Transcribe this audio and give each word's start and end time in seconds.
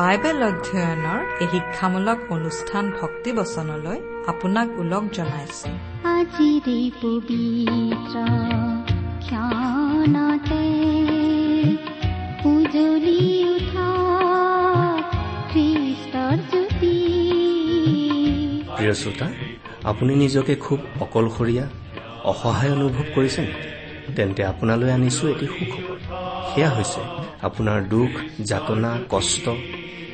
Bible 0.00 0.40
অধ্যয়নৰ 0.50 1.20
এই 1.42 1.48
শিক্ষামূলক 1.52 2.18
অনুষ্ঠান 2.36 2.84
ভক্তিবচনলৈ 3.00 3.98
আপোনাক 4.26 4.68
ওলগ 4.80 5.04
জনাইছো। 5.16 5.68
উজলি 12.50 13.20
উঠা 13.54 13.88
খ্ৰীষ্টৰ 15.50 16.36
জ্যোতি। 16.50 16.96
প্ৰিয় 18.76 18.94
শ্ৰোতা 19.00 19.28
আপুনি 19.90 20.12
নিজকে 20.14 20.54
খুব 20.54 20.78
অকলশৰীয়া 21.04 21.64
অসহায় 22.30 22.72
অনুভৱ 22.72 23.06
কৰিছে 23.14 23.40
নেকি? 23.46 23.68
তেন্তে 24.16 24.42
আপোনালৈ 24.44 24.90
আনিছো 24.96 25.24
এটি 25.32 25.46
সুখবৰ। 25.54 25.96
সেয়া 26.50 26.70
হৈছে 26.76 27.00
আপোনাৰ 27.48 27.78
দুখ 27.94 28.10
যাতনা 28.48 28.92
কষ্ট 29.08 29.46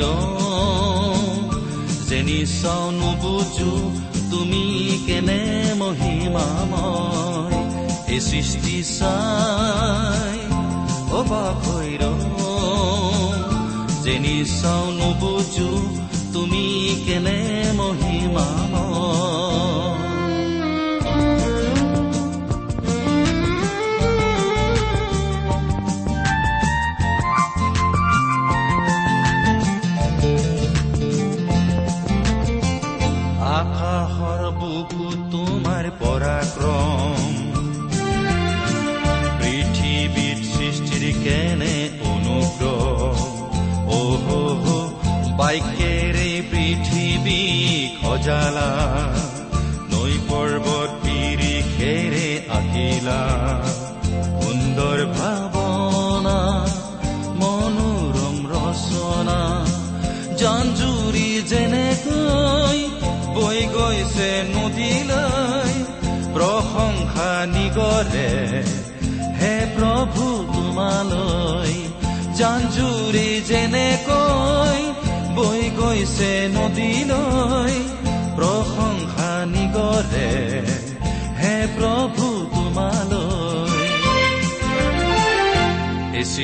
ৰওঁ 0.00 1.22
যেনি 2.08 2.38
চাওঁ 2.62 2.86
নুবুজো 2.92 3.72
তুমি 4.30 4.64
কেনে 5.06 5.42
মহিমাময় 5.78 7.58
এই 8.14 8.20
সৃষ্টি 8.20 8.76
চাই। 8.96 10.38
অবাক 11.18 11.64
ৰওঁ 12.02 13.32
যেনি 14.04 14.36
চাওঁ 14.60 14.86
নুবুজো 14.98 15.70
তুমি 16.32 16.64
কেনে 17.06 17.38
মহিমাময় 17.76 18.84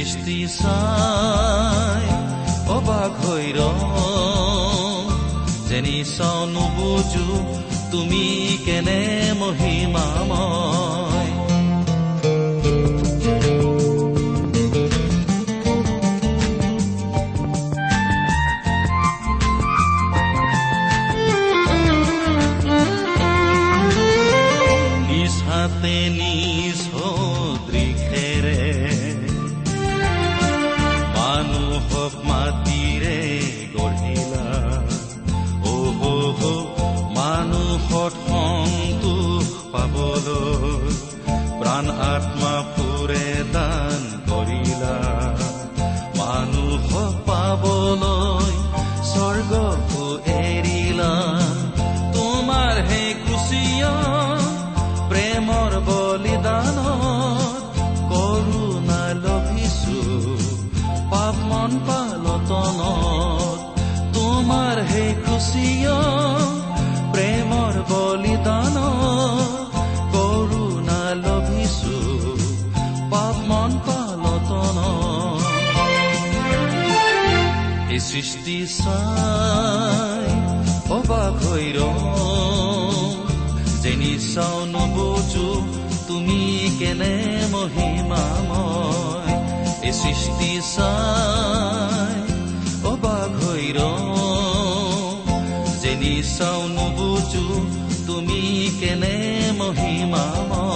সৃষ্টি 0.02 0.38
চাই 0.58 2.04
অবাক 2.68 3.12
হৈ 3.22 3.46
যেনি 5.68 5.96
চাওঁ 6.14 6.42
নুবুজো 6.46 7.28
তুমি 7.90 8.24
কেনে 8.64 9.00
মহিমাময় 9.40 10.79
চাই 78.66 80.26
অবাক 80.90 81.46
হৈ 81.46 81.72
ৰওঁ। 81.72 83.14
যেনি 83.82 84.18
চাওঁ 84.34 84.66
নবুজো 84.66 85.66
তুমি 86.08 86.70
কেনে 86.78 87.42
মহিমাময়। 87.50 89.34
এই 89.82 89.92
সৃষ্টি 89.92 90.60
চাই 90.76 92.32
অবাক 92.86 93.44
হৈ 93.44 93.72
ৰওঁ। 93.72 95.40
যেনি 95.80 96.22
চাওঁ 96.38 96.68
নবুজো 96.68 97.66
তুমি 98.06 98.70
কেনে 98.80 99.40
মহিমাময়। 99.58 100.70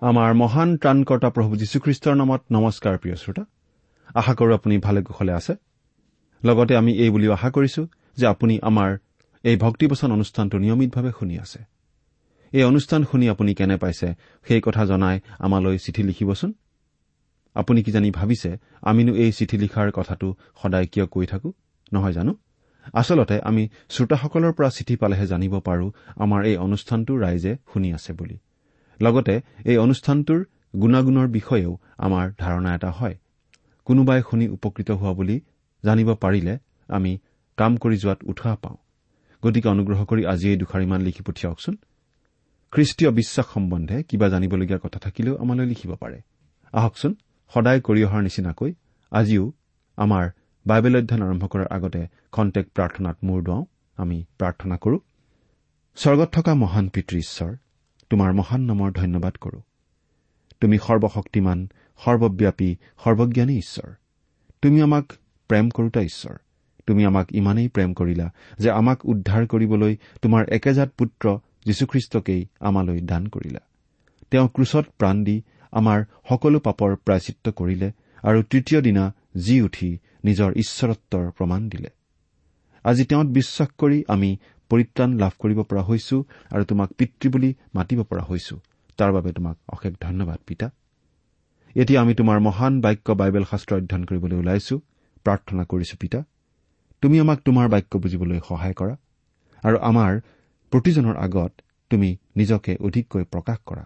আমাৰ 0.00 0.34
মহান 0.34 0.76
ত্ৰাণকৰ্তা 0.76 1.30
প্ৰভু 1.30 1.56
যীশুখ্ৰীষ্টৰ 1.56 2.14
নামত 2.14 2.40
নমস্কাৰ 2.52 2.98
প্ৰিয় 2.98 3.16
শ্ৰোতা। 3.16 3.44
আশা 4.14 4.32
কৰো 4.34 4.52
আপুনি 4.54 4.78
ভালে 4.78 5.02
কুশলে 5.02 5.32
আছে। 5.32 5.54
লগতে 6.44 6.76
আমি 6.76 6.92
এই 6.92 7.10
বুলিও 7.10 7.32
আশা 7.32 7.50
কৰিছো 7.50 7.82
যে 8.16 8.26
আপুনি 8.26 8.54
আমাৰ 8.62 8.90
এই 9.44 9.56
ভক্তিবচন 9.56 10.12
অনুষ্ঠানটো 10.12 10.58
নিয়মিতভাৱে 10.58 11.10
শুনি 11.18 11.38
আছে। 11.38 11.60
এই 12.52 12.64
অনুষ্ঠান 12.64 13.04
শুনি 13.04 13.28
আপুনি 13.28 13.54
কেনে 13.54 13.76
পাইছে 13.76 14.14
সেই 14.46 14.60
কথা 14.60 14.82
জনাই 14.84 15.20
আমালৈ 15.38 15.78
চিঠি 15.78 16.02
লিখিবচোন। 16.02 16.52
আপুনি 17.54 17.82
কি 17.82 17.90
জানি 17.90 18.10
ভাবিছে 18.10 18.50
আমিনো 18.82 19.12
এই 19.14 19.32
চিঠি 19.32 19.56
লিখাৰ 19.58 19.90
কথাটো 19.90 20.34
সদায় 20.62 20.86
কিয় 20.86 21.06
কৈ 21.06 21.26
থাকো? 21.26 21.52
নহয় 21.92 22.12
জানো? 22.12 22.32
আচলতে 22.92 23.40
আমি 23.40 23.68
শ্ৰোতাসকলৰ 23.88 24.52
পৰা 24.52 24.70
চিঠি 24.70 24.94
পালেহে 24.96 25.26
জানিব 25.26 25.54
পাৰো 25.60 25.86
আমাৰ 26.16 26.40
এই 26.44 26.56
অনুষ্ঠানটো 26.56 27.12
ৰাইজে 27.16 27.56
শুনি 27.72 27.88
আছে 27.92 28.12
বুলি। 28.12 28.36
লগতে 29.00 29.34
এই 29.64 29.76
অনুষ্ঠানটোৰ 29.76 30.40
গুণাগুণৰ 30.76 31.28
বিষয়েও 31.28 31.72
আমাৰ 31.98 32.24
ধাৰণা 32.38 32.74
এটা 32.74 32.90
হয়। 32.90 33.16
কোনোবাই 33.84 34.20
শুনি 34.30 34.48
উপকৃত 34.48 34.90
হোৱা 34.90 35.12
বুলি 35.12 35.36
জানিব 35.84 36.08
পাৰিলে 36.14 36.54
আমি 36.88 37.12
কাম 37.58 37.72
কৰি 37.76 37.96
যোৱাত 37.96 38.20
উৎসাহ 38.24 38.54
পাওঁ। 38.56 38.76
গতিকে 39.42 39.68
অনুগ্ৰহ 39.68 40.00
কৰি 40.04 40.22
আজি 40.26 40.46
এই 40.50 40.56
দুখাৰিমান 40.56 41.00
লিখি 41.00 41.22
পঠিয়াওকচোন। 41.22 41.74
খ্ৰীষ্টীয় 42.72 43.10
বিশ্বাস 43.10 43.46
সম্বন্ধে 43.54 43.96
কিবা 44.02 44.28
জানিবলগীয়া 44.28 44.78
কথা 44.78 44.98
থাকিলেও 44.98 45.34
আমালৈ 45.36 45.66
লিখিব 45.66 45.92
পাৰে। 45.94 46.18
আহকচোন 46.72 47.12
সদায় 47.54 47.80
কৰি 47.80 48.00
অহাৰ 48.04 48.22
নিচিনাকৈ 48.22 48.70
আজিও 49.12 49.52
আমাৰ 49.96 50.24
বাইবেল 50.66 50.94
অধ্যয়ন 50.96 51.22
আৰম্ভ 51.22 51.44
কৰাৰ 51.46 51.68
আগতে 51.70 52.00
খন্তেক 52.32 52.66
প্ৰাৰ্থনাত 52.74 53.16
মূৰ 53.22 53.40
দুৱাওঁ। 53.42 53.64
আমি 53.98 54.18
প্ৰাৰ্থনা 54.38 54.76
কৰো 54.76 54.98
স্বৰ্গত 55.96 56.28
থকা 56.32 56.52
মহান 56.54 56.88
পিতৃ 56.88 57.16
ঈশ্বৰ 57.18 57.52
তোমাৰ 58.10 58.30
মহান 58.32 58.60
নামৰ 58.60 58.90
ধন্যবাদ 58.92 59.34
কৰো। 59.36 59.58
তুমি 60.60 60.76
সৰ্বশক্তিমান 60.78 61.58
সৰ্বব্যাপী 61.96 62.76
সৰ্বজ্ঞানী 63.04 63.58
ঈশ্বৰ। 63.58 63.90
তুমি 64.62 64.82
আমাক 64.82 65.12
প্ৰেম 65.48 65.70
কৰোতা 65.70 66.00
ঈশ্বৰ। 66.00 66.36
তুমি 66.86 67.04
আমাক 67.04 67.32
ইমানেই 67.32 67.68
প্ৰেম 67.68 67.94
কৰিলা 67.94 68.30
যে 68.58 68.70
আমাক 68.70 69.04
উদ্ধাৰ 69.04 69.46
কৰিবলৈ 69.46 69.96
তোমাৰ 70.22 70.48
একেজাত 70.48 70.90
পুত্ৰ 70.98 71.38
যীশুখ্ৰীষ্টকেই 71.66 72.46
আমালৈ 72.60 73.00
দান 73.00 73.26
কৰিলা। 73.26 73.60
তেওঁ 74.30 74.48
ক্ৰুচত 74.48 74.86
প্ৰাণ 74.98 75.24
দি 75.24 75.42
আমাৰ 75.72 76.04
সকলো 76.28 76.60
পাপৰ 76.60 76.96
প্ৰায়চিত্ৰ 76.96 77.50
কৰিলে 77.50 77.92
আৰু 78.22 78.42
তৃতীয় 78.42 78.80
দিনা 78.80 79.14
জি 79.36 79.60
উঠি 79.60 79.98
নিজৰ 80.24 80.52
ঈশ্বৰত্বৰ 80.52 81.30
প্ৰমাণ 81.30 81.68
দিলে। 81.68 81.88
আজি 82.84 83.04
তেওঁত 83.04 83.26
বিশ্বাস 83.26 83.68
কৰি 83.78 84.04
আমি 84.08 84.36
পৰিত্ৰাণ 84.68 85.18
লাভ 85.18 85.32
কৰিব 85.38 85.62
পৰা 85.62 85.82
হৈছো 85.82 86.24
আৰু 86.50 86.64
তোমাক 86.64 86.92
পিতৃ 86.92 87.28
বুলি 87.28 87.54
মাতিব 87.74 88.02
পৰা 88.02 88.22
হৈছো। 88.22 88.60
তাৰ 88.96 89.12
বাবে 89.12 89.32
তোমাক 89.32 89.58
অশেষ 89.68 89.94
ধন্যবাদ 90.00 90.38
পিতা। 90.46 90.70
এতিয়া 91.76 91.98
আমি 92.02 92.14
তোমাৰ 92.14 92.38
মহান 92.40 92.74
বাক্য 92.80 93.06
বাইবেল 93.20 93.44
শাস্ত্ৰ 93.50 93.72
অধ্যয়ন 93.78 94.04
কৰিবলৈ 94.10 94.36
ওলাইছো। 94.42 94.74
প্ৰাৰ্থনা 95.26 95.62
কৰিছো 95.70 95.96
পিতা। 96.02 96.20
তুমি 97.02 97.16
আমাক 97.24 97.38
তোমাৰ 97.46 97.66
বাক্য 97.74 97.92
বুজিবলৈ 98.04 98.38
সহায় 98.48 98.74
কৰা 98.80 98.94
আৰু 99.62 99.76
আমাৰ 99.90 100.12
প্ৰতিজনৰ 100.72 101.16
আগত 101.26 101.52
তুমি 101.90 102.08
নিজকে 102.36 102.72
অধিককৈ 102.86 103.24
প্ৰকাশ 103.34 103.58
কৰা। 103.68 103.84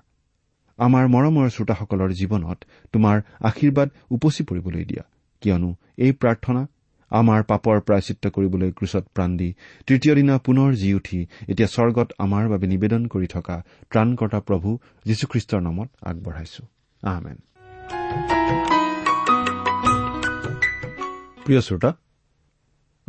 আমাৰ 0.79 1.05
মৰমৰ 1.15 1.47
শ্ৰোতাসকলৰ 1.55 2.11
জীৱনত 2.21 2.59
তোমাৰ 2.95 3.17
আশীৰ্বাদ 3.51 3.89
উপচি 4.11 4.43
পৰিবলৈ 4.51 4.85
দিয়া 4.91 5.05
কিয়নো 5.43 5.71
এই 6.05 6.13
প্ৰাৰ্থনা 6.21 6.63
আমাৰ 7.11 7.41
পাপৰ 7.51 7.77
প্ৰায়চিত্ৰ 7.87 8.27
কৰিবলৈ 8.37 8.71
ক্ৰুচত 8.79 9.05
প্ৰাণ 9.15 9.31
দি 9.41 9.51
তৃতীয় 9.89 10.13
দিনা 10.15 10.35
পুনৰ 10.47 10.71
জি 10.81 10.89
উঠি 10.95 11.21
এতিয়া 11.51 11.69
স্বৰ্গত 11.75 12.09
আমাৰ 12.25 12.45
বাবে 12.53 12.67
নিবেদন 12.75 13.03
কৰি 13.13 13.29
থকা 13.35 13.57
ত্ৰাণকৰ্তা 13.91 14.41
প্ৰভু 14.49 14.69
যীশুখ্ৰীষ্টৰ 15.09 15.61
নামত 15.67 15.89
আগবঢ়াইছো। 16.11 16.63
আহমেন 17.03 17.39
প্ৰিয় 21.45 21.61
শ্ৰোতা 21.67 21.91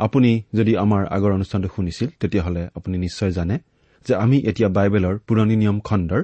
আপুনি 0.00 0.30
যদি 0.58 0.72
আমাৰ 0.84 1.02
আগৰ 1.16 1.30
অনুষ্ঠানটো 1.38 1.68
শুনিছিল 1.76 2.08
তেতিয়াহ'লে 2.20 2.62
আপুনি 2.76 2.96
নিশ্চয় 2.98 3.32
জানে 3.38 3.56
যে 4.06 4.12
আমি 4.24 4.36
এতিয়া 4.50 4.68
বাইবেলৰ 4.76 5.14
পুৰণি 5.26 5.56
নিয়ম 5.62 5.78
খণ্ডৰ 5.88 6.22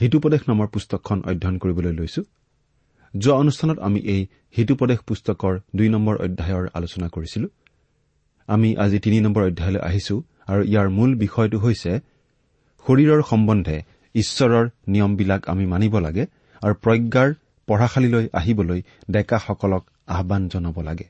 হিতুপদেশ 0.00 0.42
নামৰ 0.50 0.66
পুস্তকখন 0.74 1.18
অধ্যয়ন 1.30 1.56
কৰিবলৈ 1.62 1.92
লৈছো। 2.00 2.22
যোৱা 3.14 3.34
অনুষ্ঠানত 3.42 3.78
আমি 3.86 4.00
এই 4.14 4.20
হিতুপদেশ 4.56 4.98
পুস্তকৰ 5.08 5.54
দুই 5.76 5.88
নম্বৰ 5.94 6.14
অধ্যায়ৰ 6.26 6.64
আলোচনা 6.78 7.06
কৰিছিলো। 7.14 7.48
আমি 8.48 8.68
আজি 8.84 8.98
তিনি 9.04 9.18
নম্বৰ 9.20 9.42
অধ্যায়লৈ 9.50 9.80
আহিছো 9.88 10.14
আৰু 10.50 10.62
ইয়াৰ 10.70 10.88
মূল 10.96 11.10
বিষয়টো 11.24 11.58
হৈছে 11.64 11.92
শৰীৰৰ 12.84 13.20
সম্বন্ধে 13.30 13.76
ঈশ্বৰৰ 14.14 14.64
নিয়মবিলাক 14.92 15.42
আমি 15.52 15.64
মানিব 15.72 15.94
লাগে 16.06 16.24
আৰু 16.62 16.74
প্ৰজ্ঞাৰ 16.84 17.28
পঢ়াশালীলৈ 17.68 18.24
আহিবলৈ 18.32 18.80
ডেকাসকলক 19.10 19.84
আহান 20.06 20.42
জনাব 20.48 20.76
লাগে। 20.80 21.06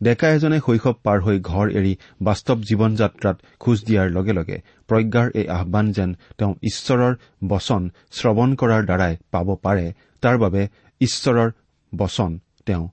ডেকা 0.00 0.28
এজনে 0.28 0.58
শৈশৱ 0.66 0.94
পাৰ 1.04 1.18
হৈ 1.20 1.36
ঘৰ 1.40 1.66
এৰি 1.70 1.92
বাস্তৱ 2.22 2.58
জীৱন 2.68 2.92
যাত্ৰাত 2.96 3.36
খোজ 3.58 3.78
দিয়াৰ 3.86 4.08
লগে 4.10 4.32
লগে 4.32 4.56
প্ৰজ্ঞাৰ 4.88 5.28
এই 5.34 5.46
আহান 5.48 5.86
যেন 5.92 6.10
তেওঁ 6.38 6.52
ঈশ্বৰৰ 6.62 7.14
বচন 7.48 7.82
শ্ৰৱণ 8.10 8.50
কৰাৰ 8.60 8.82
দ্বাৰাই 8.84 9.14
পাব 9.30 9.48
পাৰে 9.62 9.86
তাৰ 10.22 10.36
বাবে 10.38 10.62
ঈশ্বৰৰ 11.00 11.50
বচন 11.92 12.30
তেওঁ 12.66 12.84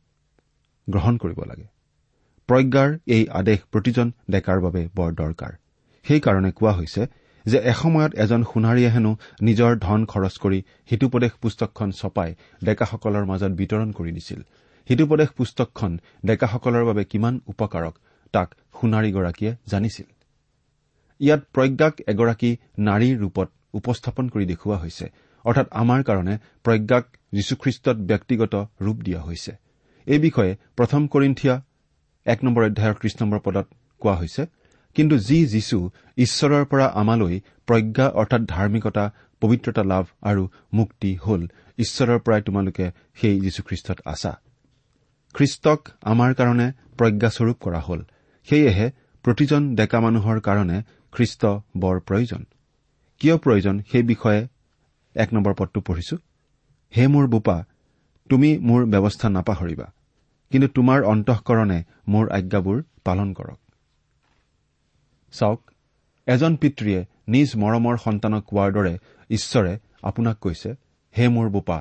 গ্ৰহণ 0.87 1.13
কৰিব 1.17 1.39
লাগে। 1.43 1.67
প্ৰজ্ঞাৰ 2.49 2.89
এই 3.07 3.23
আদেশ 3.39 3.59
প্ৰতিজন 3.71 4.07
ডেকাৰ 4.31 4.57
বাবে 4.61 4.81
বৰ 4.95 5.09
দৰকাৰ। 5.13 5.51
সেইকাৰণে 6.05 6.51
কোৱা 6.51 6.71
হৈছে 6.71 7.01
যে 7.47 7.57
এসময়ত 7.71 8.11
এজন 8.23 8.41
সোণাৰীয়ে 8.51 8.89
হেনো 8.95 9.11
নিজৰ 9.47 9.71
ধন 9.85 10.01
খৰচ 10.11 10.35
কৰি 10.43 10.59
হিতুপদেশ 10.91 11.33
পুস্তকখন 11.41 11.89
ছপাই 11.99 12.31
ডেকাসকলৰ 12.63 13.25
মাজত 13.31 13.51
বিতৰণ 13.59 13.89
কৰি 13.97 14.11
দিছিল। 14.17 14.39
হিতুপদেশ 14.89 15.29
পুস্তকখন 15.37 15.91
ডেকাসকলৰ 16.25 16.83
বাবে 16.89 17.03
কিমান 17.11 17.35
উপকাৰক 17.51 17.95
তাক 18.33 18.47
সোণাৰীগৰাকীয়ে 18.77 19.51
জানিছিল। 19.71 20.07
ইয়াত 21.19 21.41
প্ৰজ্ঞাক 21.53 21.93
এগৰাকী 22.11 22.51
নাৰীৰ 22.87 23.15
ৰূপত 23.23 23.47
উপস্থাপন 23.73 24.25
কৰি 24.33 24.45
দেখুওৱা 24.45 24.77
হৈছে 24.83 25.05
অৰ্থাৎ 25.45 25.67
আমাৰ 25.81 25.99
কাৰণে 26.03 26.35
প্ৰজ্ঞাক 26.65 27.05
যীশুখ্ৰীষ্টত 27.33 27.97
ব্যক্তিগত 28.11 28.53
ৰূপ 28.81 28.97
দিয়া 29.05 29.21
হৈছে। 29.21 29.51
এই 30.07 30.19
বিষয়ে 30.19 30.51
প্ৰথম 30.77 31.01
কৰিন্ঠিয়া 31.13 31.55
এক 32.25 32.39
নম্বৰ 32.45 32.63
অধ্যায়ৰ 32.69 32.95
ত্ৰিশ 32.99 33.13
নম্বৰ 33.21 33.39
পদত 33.45 33.67
কোৱা 34.01 34.15
হৈছে 34.21 34.41
কিন্তু 34.97 35.15
যি 35.17 35.39
যীশু 35.45 35.77
ঈশ্বৰৰ 36.17 36.65
পৰা 36.65 36.85
আমালৈ 37.01 37.35
প্ৰজ্ঞা 37.67 38.05
অৰ্থাৎ 38.09 38.41
ধাৰ্মিকতা 38.41 39.03
পবিত্ৰতা 39.41 39.83
লাভ 39.83 40.05
আৰু 40.21 40.43
মুক্তি 40.73 41.11
হল 41.15 41.41
ঈশ্বৰৰ 41.77 42.19
পৰাই 42.19 42.41
তোমালোকে 42.41 42.85
সেই 43.15 43.39
যীশুখ্ৰীষ্টত 43.41 43.97
আছা। 44.05 44.31
খ্ৰীষ্টক 45.35 45.79
আমাৰ 46.01 46.33
কাৰণে 46.33 46.67
প্ৰজ্ঞাস্বৰূপ 46.97 47.57
কৰা 47.59 47.79
হল। 47.79 47.99
সেয়েহে 48.47 48.87
প্ৰতিজন 49.25 49.75
ডেকা 49.75 49.99
মানুহৰ 49.99 50.37
কাৰণে 50.39 50.77
খ্ৰীষ্ট 51.11 51.45
বৰ 51.77 51.95
প্ৰয়োজন। 51.99 52.41
কিয় 53.21 53.37
প্ৰয়োজন 53.37 53.75
সেই 53.91 54.03
বিষয়ে 54.03 54.47
এক 55.15 55.29
নম্বৰ 55.33 55.53
পদটো 55.57 55.79
পঢ়িছো। 55.81 56.17
হে 56.93 57.07
মোৰ 57.07 57.25
বোপা 57.27 57.57
তুমি 58.29 58.49
মোৰ 58.57 58.81
ব্যৱস্থা 58.85 59.27
নাপাহৰিবা 59.29 59.87
কিন্তু 60.51 60.67
তোমাৰ 60.67 60.99
অন্তঃকৰণে 61.03 61.79
মোৰ 62.07 62.25
আজ্ঞাবোৰ 62.29 62.77
পালন 63.03 63.33
কৰক। 63.33 63.59
চাওক 65.33 65.61
এজন 66.27 66.55
পিতৃয়ে 66.55 66.99
নিজ 67.27 67.49
মৰমৰ 67.55 67.95
সন্তানক 67.97 68.43
কোৱাৰ 68.45 68.69
দৰে 68.73 68.93
ঈশ্বৰে 69.29 69.73
আপোনাক 70.01 70.37
কৈছে 70.39 70.69
হে 71.15 71.25
মোৰ 71.27 71.47
বোপা 71.49 71.77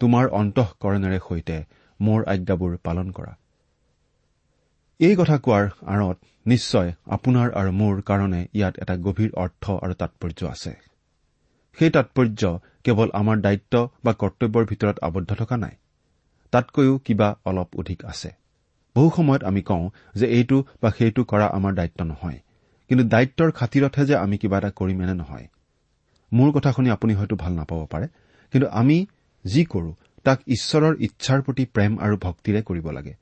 তোমাৰ 0.00 0.24
অন্তঃকৰণেৰে 0.40 1.18
সৈতে 1.28 1.56
মোৰ 2.00 2.20
আজ্ঞাবোৰ 2.26 2.76
পালন 2.76 3.10
কৰা। 3.10 3.32
এই 5.00 5.14
কথা 5.16 5.36
কোৱাৰ 5.38 5.64
আঁৰত 5.86 6.18
নিশ্চয় 6.46 6.92
আপোনাৰ 7.06 7.48
আৰু 7.50 7.70
মোৰ 7.72 8.00
কাৰণে 8.02 8.40
ইয়াত 8.54 8.74
এটা 8.78 8.94
গভীৰ 8.96 9.30
অৰ্থ 9.34 9.64
আৰু 9.84 9.94
তাৎপৰ্য 9.94 10.40
আছে। 10.46 10.72
সেই 11.78 11.90
তাৎপৰ্য 11.90 12.42
কেৱল 12.84 13.08
আমাৰ 13.12 13.36
দায়িত্ব 13.40 13.74
বা 14.04 14.12
কৰ্তব্যৰ 14.12 14.64
ভিতৰত 14.64 14.96
আবদ্ধ 15.02 15.30
থকা 15.34 15.56
নাই 15.56 15.74
তাতকৈও 16.52 16.98
কিবা 16.98 17.28
অলপ 17.44 17.68
অধিক 17.76 18.04
আছে। 18.04 18.30
বহু 18.96 19.08
সময়ত 19.16 19.42
আমি 19.44 19.62
কওঁ 19.62 19.84
যে 20.14 20.26
এইটো 20.26 20.56
বা 20.82 20.88
সেইটো 20.90 21.22
কৰা 21.24 21.46
আমাৰ 21.46 21.72
দায়িত্ব 21.74 22.00
নহয়। 22.04 22.38
কিন্তু 22.90 23.04
দায়িত্বৰ 23.12 23.48
খাতিৰতহে 23.58 24.04
যে 24.06 24.14
আমি 24.24 24.36
কিবা 24.42 24.56
এটা 24.60 24.70
কৰিম 24.78 24.98
এনে 25.04 25.14
নহয়। 25.14 25.46
মোৰ 26.32 26.48
কথা 26.56 26.70
শুনি 26.72 26.88
আপুনি 26.90 27.12
হয়তো 27.14 27.34
ভাল 27.42 27.52
নাপাব 27.52 27.80
পাৰে 27.92 28.06
কিন্তু 28.52 28.66
আমি 28.80 28.96
যি 29.44 29.62
কৰো 29.72 29.90
তাক 30.26 30.38
ঈশ্বৰৰ 30.54 30.94
ইচ্ছাৰ 31.06 31.40
প্ৰতি 31.46 31.64
প্ৰেম 31.74 31.92
আৰু 32.04 32.14
ভক্তিৰে 32.26 32.60
কৰিব 32.68 32.86
লাগে। 32.96 33.14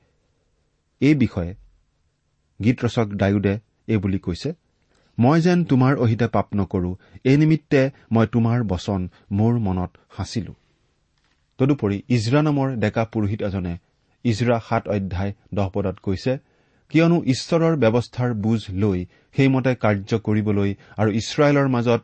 এই 1.01 1.15
বিষয়ে 1.15 1.51
গীত 2.59 2.77
ৰচক 2.85 3.07
ডায়ুদে 3.21 3.53
এই 3.87 3.97
বুলি 3.97 4.19
কৈছে 4.19 4.49
মই 5.17 5.37
যেন 5.41 5.59
তোমাৰ 5.65 5.93
অহিতে 6.03 6.27
পাপ 6.27 6.47
নকৰো 6.55 6.91
এই 7.23 7.37
নিমিত্তে 7.37 7.81
মই 8.11 8.25
তোমাৰ 8.33 8.57
বচন 8.71 9.01
মোৰ 9.31 9.53
মনত 9.67 9.91
সাঁচিলো। 10.15 10.53
তদুপৰি 11.59 11.97
ইজৰা 12.15 12.41
নামৰ 12.47 12.67
ডেকা 12.83 13.03
পুৰোহিত 13.13 13.41
এজনে 13.41 13.73
ইজৰা 14.25 14.57
সাত 14.69 14.83
অধ্যায় 14.87 15.31
দহ 15.53 15.67
পদত 15.73 15.97
কৈছে 15.99 16.31
কিয়নো 16.91 17.17
ঈশ্বৰৰ 17.33 17.73
ব্যৱস্থাৰ 17.83 18.33
বুজ 18.43 18.61
লৈ 18.83 18.99
সেইমতে 19.35 19.71
কাৰ্য 19.83 20.11
কৰিবলৈ 20.27 20.69
আৰু 20.97 21.09
ইছৰাইলৰ 21.21 21.67
মাজত 21.75 22.01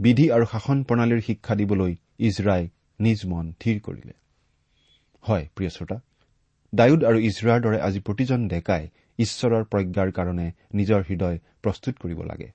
বিধি 0.00 0.26
আৰু 0.30 0.44
শাসন 0.52 0.78
প্ৰণালীৰ 0.88 1.20
শিক্ষা 1.20 1.54
দিবলৈ 1.54 1.92
ইজৰাই 2.18 2.62
নিজ 3.00 3.20
মন 3.26 3.46
থিৰ 3.60 3.76
কৰিলে। 3.80 4.14
হয় 5.24 5.44
প্ৰিয় 5.54 5.70
শ্ৰোতা 5.70 5.96
ডায়ুদ 6.72 7.00
আৰু 7.04 7.18
ইজৰাৰ 7.28 7.58
দৰে 7.60 7.78
আজি 7.80 8.00
প্ৰতিজন 8.00 8.40
ডেকাই 8.48 8.84
ঈশ্বৰৰ 9.18 9.64
প্ৰজ্ঞাৰ 9.64 10.08
কাৰণে 10.12 10.46
নিজৰ 10.74 11.00
হৃদয় 11.08 11.38
প্ৰস্তুত 11.62 11.94
কৰিব 12.02 12.20
লাগে। 12.22 12.48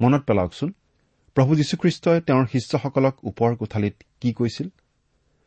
মনত 0.00 0.22
পেলাওকচোন 0.28 0.70
প্ৰভু 1.36 1.52
যীশুখ্ৰীষ্টই 1.56 2.18
তেওঁৰ 2.20 2.46
শিষ্যসকলক 2.46 3.14
ওপৰ 3.24 3.50
কোঠালিত 3.56 3.94
কি 4.20 4.30
কৈছিল? 4.32 4.68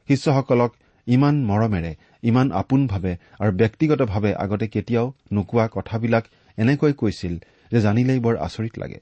শিষ্যসকলক 0.10 0.72
ইমান 1.08 1.36
মৰমেৰে 1.46 1.92
ইমান 2.24 2.48
আপোনভাৱে 2.52 3.14
আৰু 3.40 3.52
ব্যক্তিগতভাৱে 3.52 4.32
আগতে 4.44 4.68
কেতিয়াও 4.68 5.08
নোকোৱা 5.32 5.66
কথাবিলাক 5.68 6.26
এনেকৈ 6.58 6.94
কৈছিল 6.94 7.34
যে 7.72 7.80
জানিলেই 7.82 8.20
বৰ 8.20 8.36
আচৰিত 8.38 8.74
লাগে। 8.80 9.00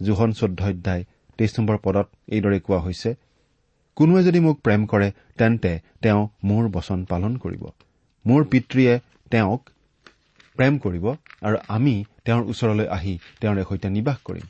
জোহন 0.00 0.30
চৈধ্য 0.32 0.60
অধ্যায় 0.70 1.02
তেইছ 1.38 1.52
নম্বৰ 1.58 1.76
পদত 1.84 2.06
এইদৰে 2.28 2.58
কোৱা 2.60 2.80
হৈছে 2.80 3.10
কোনোৱে 3.96 4.22
যদি 4.22 4.40
মোক 4.40 4.56
প্ৰেম 4.60 4.82
কৰে 4.86 5.08
তেন্তে 5.38 5.72
তেওঁ 6.02 6.22
মোৰ 6.44 6.64
বচন 6.68 7.04
পালন 7.04 7.32
কৰিব। 7.36 7.64
মোৰ 8.24 8.40
পিতৃয়ে 8.44 8.94
তেওঁক 9.30 9.62
প্ৰেম 10.56 10.74
কৰিব 10.78 11.04
আৰু 11.42 11.56
আমি 11.68 11.94
তেওঁৰ 12.24 12.42
ওচৰলৈ 12.50 12.86
আহি 12.96 13.14
তেওঁৰে 13.40 13.62
সৈতে 13.68 13.88
নিবাস 13.96 14.18
কৰিম। 14.24 14.46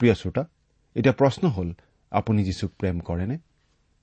প্ৰিয় 0.00 0.14
শ্ৰোতা 0.14 0.42
এতিয়া 0.96 1.14
প্ৰশ্ন 1.20 1.44
হ'ল 1.48 1.68
আপুনি 2.12 2.40
যীশুক 2.44 2.70
প্ৰেম 2.80 2.96
কৰেনে? 3.00 3.36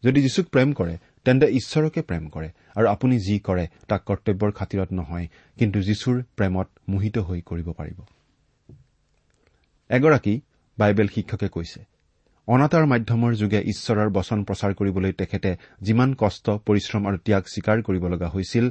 যদি 0.03 0.19
যীশুক 0.21 0.45
প্ৰেম 0.53 0.69
কৰে 0.73 0.93
তেন্তে 1.25 1.47
ঈশ্বৰকে 1.59 2.01
প্ৰেম 2.01 2.23
কৰে 2.29 2.49
আৰু 2.75 2.87
আপুনি 2.87 3.15
যি 3.19 3.35
কৰে 3.39 3.65
তাক 3.87 4.01
কৰ্তব্যৰ 4.09 4.51
খাতিৰত 4.51 4.89
নহয় 4.91 5.27
কিন্তু 5.57 5.77
যীশুৰ 5.81 6.17
প্ৰেমত 6.37 6.67
মোহিত 6.89 7.15
হৈ 7.27 7.39
কৰিব 7.41 7.67
পাৰিব। 7.79 7.97
এগৰাকী 9.89 10.33
বাইবেল 10.77 11.07
শিক্ষকে 11.07 11.47
কৈছে 11.49 11.79
অনাতাঁৰ 12.47 12.85
মাধ্যমৰ 12.85 13.31
যোগে 13.35 13.59
ঈশ্বৰৰ 13.71 14.09
বচন 14.09 14.39
প্ৰচাৰ 14.43 14.71
কৰিবলৈ 14.73 15.11
তেখেতে 15.11 15.49
যিমান 15.81 16.09
কষ্ট 16.13 16.45
পৰিশ্ৰম 16.67 17.01
আৰু 17.09 17.17
ত্যাগ 17.25 17.43
স্বীকাৰ 17.45 17.77
কৰিব 17.81 18.03
লগা 18.13 18.27
হৈছিল 18.27 18.65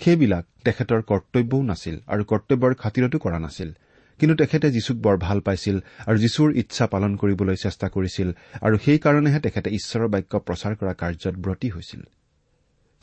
সেইবিলাক 0.00 0.44
তেখেতৰ 0.64 1.00
কৰ্তব্যও 1.02 1.62
নাছিল 1.62 1.96
আৰু 2.06 2.22
কৰ্তব্যৰ 2.24 2.72
খাতিৰতো 2.74 3.18
কৰা 3.18 3.38
নাছিল। 3.38 3.70
কিন্তু 4.18 4.34
তেখেতে 4.36 4.66
যীশুক 4.70 4.96
বৰ 4.96 5.16
ভাল 5.16 5.38
পাইছিল 5.40 5.76
আৰু 6.06 6.16
যীশুৰ 6.18 6.48
ইচ্ছা 6.56 6.86
পালন 6.86 7.12
কৰিবলৈ 7.16 7.56
চেষ্টা 7.56 7.86
কৰিছিল 7.88 8.28
আৰু 8.60 8.76
সেইকাৰণেহে 8.84 9.40
তেখেতে 9.40 9.68
ঈশ্বৰৰ 9.70 10.08
বাক্য 10.08 10.32
প্ৰচাৰ 10.46 10.72
কৰা 10.76 10.92
কাৰ্যত 10.92 11.34
ব্ৰতী 11.44 11.68
হৈছিল। 11.70 12.02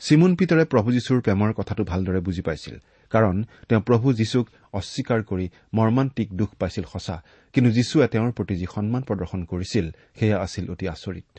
চিমুন 0.00 0.32
পিতৰে 0.36 0.64
প্ৰভু 0.64 0.88
যীশুৰ 0.92 1.18
প্ৰেমৰ 1.20 1.50
কথাটো 1.52 1.82
ভালদৰে 1.84 2.20
বুজি 2.20 2.42
পাইছিল 2.42 2.76
কাৰণ 3.12 3.36
তেওঁ 3.68 3.82
প্ৰভু 3.82 4.06
যীশুক 4.12 4.46
অস্বীকাৰ 4.72 5.20
কৰি 5.22 5.46
মৰ্মান্তিক 5.74 6.28
দুখ 6.32 6.50
পাইছিল 6.60 6.84
সঁচা 6.92 7.16
কিন্তু 7.54 7.70
যীশুৱে 7.70 8.06
তেওঁৰ 8.08 8.32
প্ৰতি 8.32 8.54
যি 8.54 8.66
সন্মান 8.74 9.02
প্ৰদৰ্শন 9.02 9.40
কৰিছিল 9.44 9.86
সেয়া 10.18 10.38
আছিল 10.40 10.64
অতি 10.70 10.86
আচৰিত। 10.88 11.30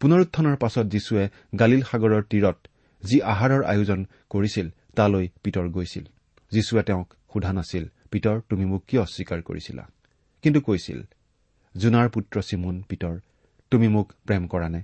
পুনৰুত্থানৰ 0.00 0.56
পাছত 0.56 0.86
যীশুৱে 0.86 1.24
গালিল 1.58 1.82
সাগৰৰ 1.90 2.22
তীৰত 2.30 2.58
যি 3.02 3.16
আহাৰৰ 3.32 3.62
আয়োজন 3.64 4.00
কৰিছিল 4.30 4.66
তালৈ 4.96 5.26
পিতৰ 5.42 5.66
গৈছিল। 5.68 6.04
যীশুৱে 6.52 6.82
তেওঁক 6.82 7.08
সোধা 7.32 7.52
নাছিল 7.52 7.84
পিতৰ 8.10 8.36
তুমি 8.48 8.64
মোক 8.64 8.82
কিয় 8.88 9.02
অস্বীকাৰ 9.02 9.42
কৰিছিলা? 9.42 9.84
কিন্তু 10.42 10.60
কৈছিল 10.60 10.98
জোনাৰ 11.74 12.08
পুত্ৰ 12.08 12.42
চিমুন 12.42 12.76
পিতৰ 12.88 13.14
তুমি 13.72 13.88
মোক 13.88 14.12
প্ৰেম 14.26 14.46
কৰা 14.46 14.68
নে? 14.68 14.80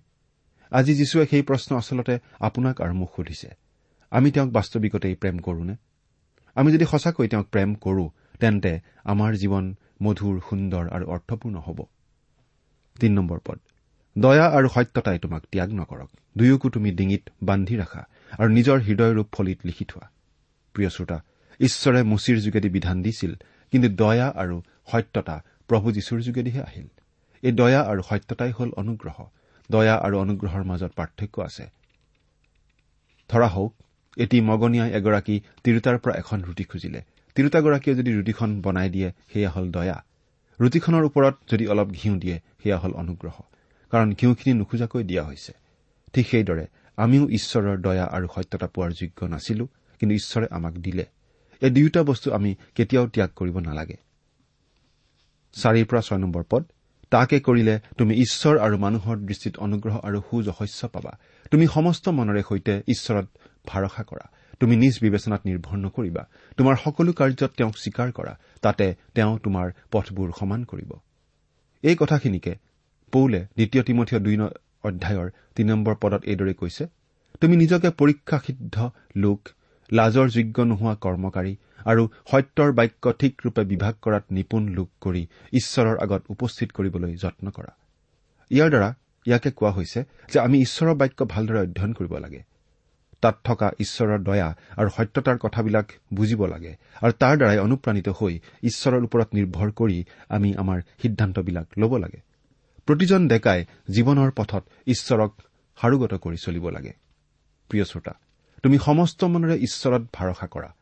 আজি 0.73 0.92
যীশুৱে 0.95 1.26
সেই 1.30 1.42
প্ৰশ্ন 1.42 1.71
আচলতে 1.76 2.14
আপোনাক 2.40 2.80
আৰু 2.80 2.95
মোক 2.95 3.11
সুধিছে 3.16 3.50
আমি 4.11 4.28
তেওঁক 4.30 4.50
বাস্তৱিকতেই 4.50 5.14
প্ৰেম 5.14 5.37
কৰোনে 5.38 5.75
আমি 6.56 6.68
যদি 6.73 6.85
সঁচাকৈ 6.85 7.28
তেওঁক 7.28 7.47
প্ৰেম 7.47 7.71
কৰো 7.75 8.04
তেন্তে 8.40 8.73
আমাৰ 9.04 9.33
জীৱন 9.37 9.64
মধুৰ 10.02 10.37
সুন্দৰ 10.49 10.85
আৰু 10.88 11.04
অৰ্থপূৰ্ণ 11.06 11.56
হ'ব। 11.56 11.78
দয়া 14.18 14.47
আৰু 14.47 14.68
সত্যতাই 14.68 15.18
তোমাক 15.18 15.42
ত্যাগ 15.52 15.71
নকৰক। 15.73 16.11
দুয়োকো 16.38 16.68
তুমি 16.71 16.90
ডিঙিত 16.90 17.25
বান্ধি 17.42 17.76
ৰাখা 17.76 18.02
আৰু 18.38 18.50
নিজৰ 18.52 18.78
হৃদয়ৰূপ 18.80 19.28
ফলিত 19.33 19.59
লিখি 19.64 19.85
থোৱা। 19.85 20.06
প্ৰিয় 20.75 20.90
শ্ৰোতা 20.90 21.18
ঈশ্বৰে 21.61 22.03
মুচিৰ 22.03 22.39
যোগেদি 22.39 22.69
বিধান 22.69 23.03
দিছিল 23.03 23.35
কিন্তু 23.71 23.89
দয়া 23.89 24.33
আৰু 24.37 24.63
সত্যতা 24.93 25.43
প্ৰভু 25.69 25.93
যীশুৰ 25.93 26.21
যোগেদিহে 26.21 26.63
আহিল। 26.63 26.87
এই 27.43 27.53
দয়া 27.53 27.83
আৰু 27.83 28.03
সত্যতাই 28.03 28.51
হ'ল 28.51 28.71
অনুগ্ৰহ। 28.71 29.27
দয়া 29.71 29.95
আৰু 29.95 30.19
অনুগ্ৰহৰ 30.19 30.65
মাজত 30.65 30.93
পাৰ্থক্য 30.97 31.43
আছে। 31.43 31.67
ধৰা 33.29 33.49
হওক 33.49 33.75
এটি 34.17 34.41
মগনীয়াই 34.41 34.93
এগৰাকী 34.93 35.41
তিৰোতাৰ 35.65 35.99
পৰা 35.99 36.15
এখন 36.15 36.43
ৰুটি 36.43 36.65
খুজিলে। 36.65 37.03
তিৰোতাগৰাকীয়ে 37.35 37.97
যদি 37.97 38.13
ৰুটিখন 38.13 38.61
বনাই 38.61 38.91
দিয়ে 38.91 39.13
সেয়া 39.33 39.51
হ'ল 39.51 39.71
দয়া। 39.71 40.05
ৰুটিখনৰ 40.61 41.05
ওপৰত 41.05 41.35
যদি 41.53 41.67
অলপ 41.67 41.89
ঘিউ 41.89 42.17
দিয়ে 42.17 42.41
সেয়া 42.63 42.79
হ'ল 42.79 42.93
অনুগ্ৰহ। 42.93 43.41
কাৰণ 43.91 44.13
ঘিউখিনি 44.13 44.59
নোখোজাকৈ 44.59 45.05
দিয়া 45.05 45.25
হৈছে। 45.25 45.53
ঠিক 46.13 46.29
সেইদৰে 46.29 46.67
আমিও 46.97 47.29
ঈশ্বৰৰ 47.29 47.79
দয়া 47.79 48.05
আৰু 48.05 48.29
সত্যতা 48.35 48.67
পোৱাৰ 48.67 48.91
যোগ্য 48.91 49.25
নাছিলো 49.25 49.67
কিন্তু 50.01 50.15
ঈশ্বৰে 50.15 50.47
আমাক 50.51 50.73
দিলে। 50.73 51.07
এই 51.61 51.71
দুয়োটা 51.71 52.03
বস্তু 52.03 52.33
আমি 52.33 52.55
কেতিয়াও 52.75 53.07
ত্যাগ 53.09 53.31
কৰিব 53.37 53.59
নালাগে। 53.59 53.97
চাৰিৰ 55.53 55.85
পৰা 55.85 56.01
ছয় 56.01 56.19
নম্বৰ 56.19 56.45
পদ 56.51 56.65
তাকে 57.11 57.41
কৰিলে 57.41 57.81
তুমি 57.99 58.15
ঈশ্বৰ 58.15 58.59
আৰু 58.59 58.79
মানুহৰ 58.79 59.17
দৃষ্টিত 59.17 59.59
অনুগ্ৰহ 59.59 59.99
আৰু 59.99 60.21
সুযশস্য 60.21 60.89
পাবা। 60.89 61.19
তুমি 61.51 61.67
সমস্ত 61.67 62.09
মনেৰে 62.09 62.43
সৈতে 62.49 62.83
ঈশ্বৰত 62.89 63.27
ভৰসা 63.67 64.03
কৰা। 64.03 64.27
তুমি 64.61 64.77
নিজ 64.77 64.99
বিবেচনাত 65.03 65.41
নিৰ্ভৰ 65.47 65.77
নকৰিবা। 65.77 66.29
তোমাৰ 66.57 66.77
সকলো 66.77 67.13
কাৰ্যত 67.13 67.51
তেওঁক 67.57 67.77
স্বীকাৰ 67.79 68.13
কৰা। 68.13 68.39
তাতে 68.63 68.95
তেওঁ 69.15 69.39
তোমাৰ 69.39 69.71
পথবোৰ 69.91 70.33
সমান 70.39 70.65
কৰিব। 70.65 70.93
এই 71.83 71.97
কথাখিনিকে 71.97 72.57
পৌলে 73.13 73.41
দ্বিতীয় 73.41 73.85
তিমঠীয় 73.85 74.21
দুই 74.21 74.37
অধ্যায়ৰ 74.85 75.31
তিনি 75.55 75.71
নম্বৰ 75.71 75.95
পদত 75.95 76.25
এইদৰে 76.25 76.55
কৈছে 76.55 76.87
তুমি 77.41 77.57
নিজকে 77.57 77.91
পৰীক্ষাসিদ্ধ 77.91 78.91
লোক 79.17 79.49
লাজৰ 79.93 80.28
যোগ্য 80.28 80.59
নোহোৱা 80.62 80.95
কৰ্মকাৰী 80.95 81.57
আৰু 81.87 82.09
সত্যৰ 82.31 82.73
বাক্য 82.73 83.12
ঠিকৰূপে 83.12 83.64
বিভাগ 83.64 83.95
কৰাত 84.02 84.25
নিপুণ 84.31 84.69
লোক 84.69 84.88
কৰি 85.00 85.26
ঈশ্বৰৰ 85.52 85.97
আগত 85.99 86.23
উপস্থিত 86.28 86.69
কৰিবলৈ 86.73 87.16
যত্ন 87.16 87.50
কৰা। 87.50 87.73
ইয়াৰ 88.50 88.71
দ্বাৰা 88.71 88.95
ইয়াকে 89.26 89.50
কোৱা 89.50 89.71
হৈছে 89.71 90.00
যে 90.33 90.38
আমি 90.40 90.57
ঈশ্বৰৰ 90.61 90.95
বাক্য 90.95 91.25
ভালদৰে 91.25 91.59
অধ্যয়ন 91.59 91.93
কৰিব 91.93 92.14
লাগে। 92.19 92.43
তাত 93.23 93.37
থকা 93.45 93.71
ঈশ্বৰৰ 93.81 94.19
দয়া 94.19 94.49
আৰু 94.76 94.88
সত্যতাৰ 94.90 95.38
কথাবিলাক 95.38 95.87
বুজিব 96.14 96.47
লাগে 96.47 96.73
আৰু 97.02 97.12
তাৰ 97.12 97.37
দ্বাৰাই 97.37 97.59
অনুপ্ৰাণিত 97.59 98.09
হৈ 98.09 98.40
ঈশ্বৰৰ 98.62 99.02
ওপৰত 99.05 99.28
নিৰ্ভৰ 99.35 99.71
কৰি 99.71 100.05
আমি 100.28 100.55
আমাৰ 100.55 100.78
সিদ্ধান্তবিলাক 101.02 101.66
ল'ব 101.78 101.97
লাগে। 101.97 102.21
প্ৰতিজন 102.87 103.28
ডেকাই 103.28 103.64
জীৱনৰ 103.90 104.31
পথত 104.31 104.62
ঈশ্বৰক 104.87 105.33
সাৰোগত 105.78 106.14
কৰি 106.14 106.37
চলিব 106.37 106.69
লাগে। 106.69 106.93
প্ৰিয় 107.71 107.85
শ্ৰোতা 107.85 108.12
তুমি 108.67 108.79
সমস্ত 108.79 109.25
মনেৰে 109.25 109.57
ঈশ্বৰত 109.59 110.03
ভৰসা 110.13 110.47
কৰা। 110.47 110.75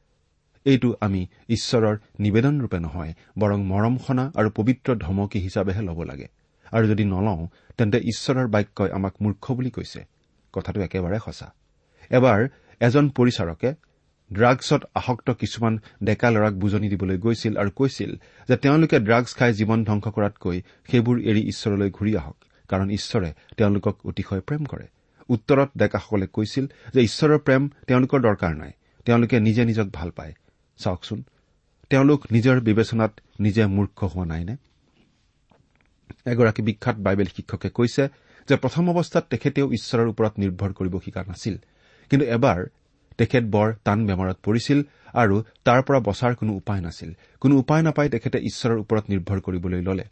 এইটো 0.65 0.95
আমি 1.01 1.27
ঈশ্বৰৰ 1.49 1.97
নিবেদনৰূপে 2.21 2.79
নহয় 2.79 3.13
বৰং 3.39 3.65
মৰম 3.65 3.99
সনা 3.99 4.33
আৰু 4.37 4.51
পবিত্ৰ 4.51 4.95
ধমকী 4.95 5.39
হিচাপেহে 5.39 5.83
ল'ব 5.83 6.03
লাগে। 6.03 6.29
আৰু 6.73 6.87
যদি 6.87 7.05
নলওঁ 7.05 7.47
তেন্তে 7.79 7.99
ঈশ্বৰৰ 7.99 8.47
বাক্যই 8.47 8.91
আমাক 8.91 9.15
মূৰ্খ 9.23 9.53
বুলি 9.53 9.71
কৈছে। 9.71 10.05
কথাটো 10.53 10.81
একেবাৰে 10.81 11.19
সঁচা। 11.19 11.53
এবাৰ 12.11 12.49
এজন 12.81 13.09
পৰিচাৰকে 13.09 13.75
ড্ৰাগছত 14.33 14.83
আসক্ত 14.95 15.31
কিছুমান 15.31 15.79
ডেকা 16.03 16.31
ল'ৰাক 16.31 16.55
বুজনি 16.55 16.89
দিবলৈ 16.89 17.19
গৈছিল 17.19 17.57
আৰু 17.57 17.71
কৈছিল 17.75 18.17
যে 18.49 18.57
তেওঁলোকে 18.57 19.01
ড্ৰাগছ 19.01 19.37
খাই 19.37 19.53
জীৱন 19.53 19.85
ধ্বংস 19.85 20.07
কৰাতকৈ 20.09 20.63
সেইবোৰ 20.91 21.17
এৰি 21.21 21.43
ঈশ্বৰলৈ 21.49 21.91
ঘূৰি 21.91 22.17
আহক 22.17 22.37
কাৰণ 22.69 22.91
ঈশ্বৰে 22.91 23.33
তেওঁলোকক 23.57 24.07
অতিশয় 24.07 24.41
প্ৰেম 24.41 24.65
কৰে। 24.65 24.87
উত্তৰত 25.29 25.71
ডেকাসকলে 25.77 26.27
কৈছিল 26.27 26.65
যে 26.95 27.01
ঈশ্বৰৰ 27.03 27.39
প্ৰেম 27.39 27.63
তেওঁলোকৰ 27.89 28.19
দৰকাৰ 28.21 28.53
নাই 28.57 28.73
তেওঁলোকে 29.07 29.37
নিজে 29.41 29.65
নিজক 29.65 29.89
ভাল 29.93 30.11
পায়। 30.11 30.35
চাওকচোন 30.79 31.25
তেওঁলোক 31.91 32.21
নিজৰ 32.33 32.61
বিবেচনাত 32.61 33.13
নিজে 33.41 33.67
মূৰ্খ 33.67 33.99
হোৱা 34.05 34.25
নাইনে 34.25 34.55
এগৰাকী 36.27 36.63
বিখ্যাত 36.63 36.97
বাইবেল 36.97 37.29
শিক্ষকে 37.37 37.69
কৈছে 37.71 38.05
যে 38.49 38.55
প্ৰথম 38.57 38.85
অৱস্থাত 38.93 39.25
তেখেতেও 39.31 39.67
ঈশ্বৰৰ 39.73 40.07
ওপৰত 40.09 40.35
নিৰ্ভৰ 40.43 40.71
কৰিব 40.73 40.95
শিকা 41.05 41.23
নাছিল। 41.29 41.55
কিন্তু 42.11 42.25
এবাৰ 42.27 42.59
তেখেত 43.19 43.45
বৰ 43.45 43.69
টান 43.85 43.99
বেমাৰত 44.07 44.39
পৰিছিল 44.43 44.79
আৰু 45.15 45.37
তাৰ 45.65 45.81
পৰা 45.87 45.99
বচাৰ 45.99 46.33
কোনো 46.35 46.53
উপায় 46.53 46.81
নাছিল। 46.81 47.11
কোনো 47.41 47.55
উপায় 47.57 47.83
নাপাই 47.83 48.09
তেখেতে 48.09 48.39
ঈশ্বৰৰ 48.39 48.79
ওপৰত 48.79 49.05
নিৰ্ভৰ 49.13 49.39
কৰিবলৈ 49.41 49.81
ললে। 49.83 50.05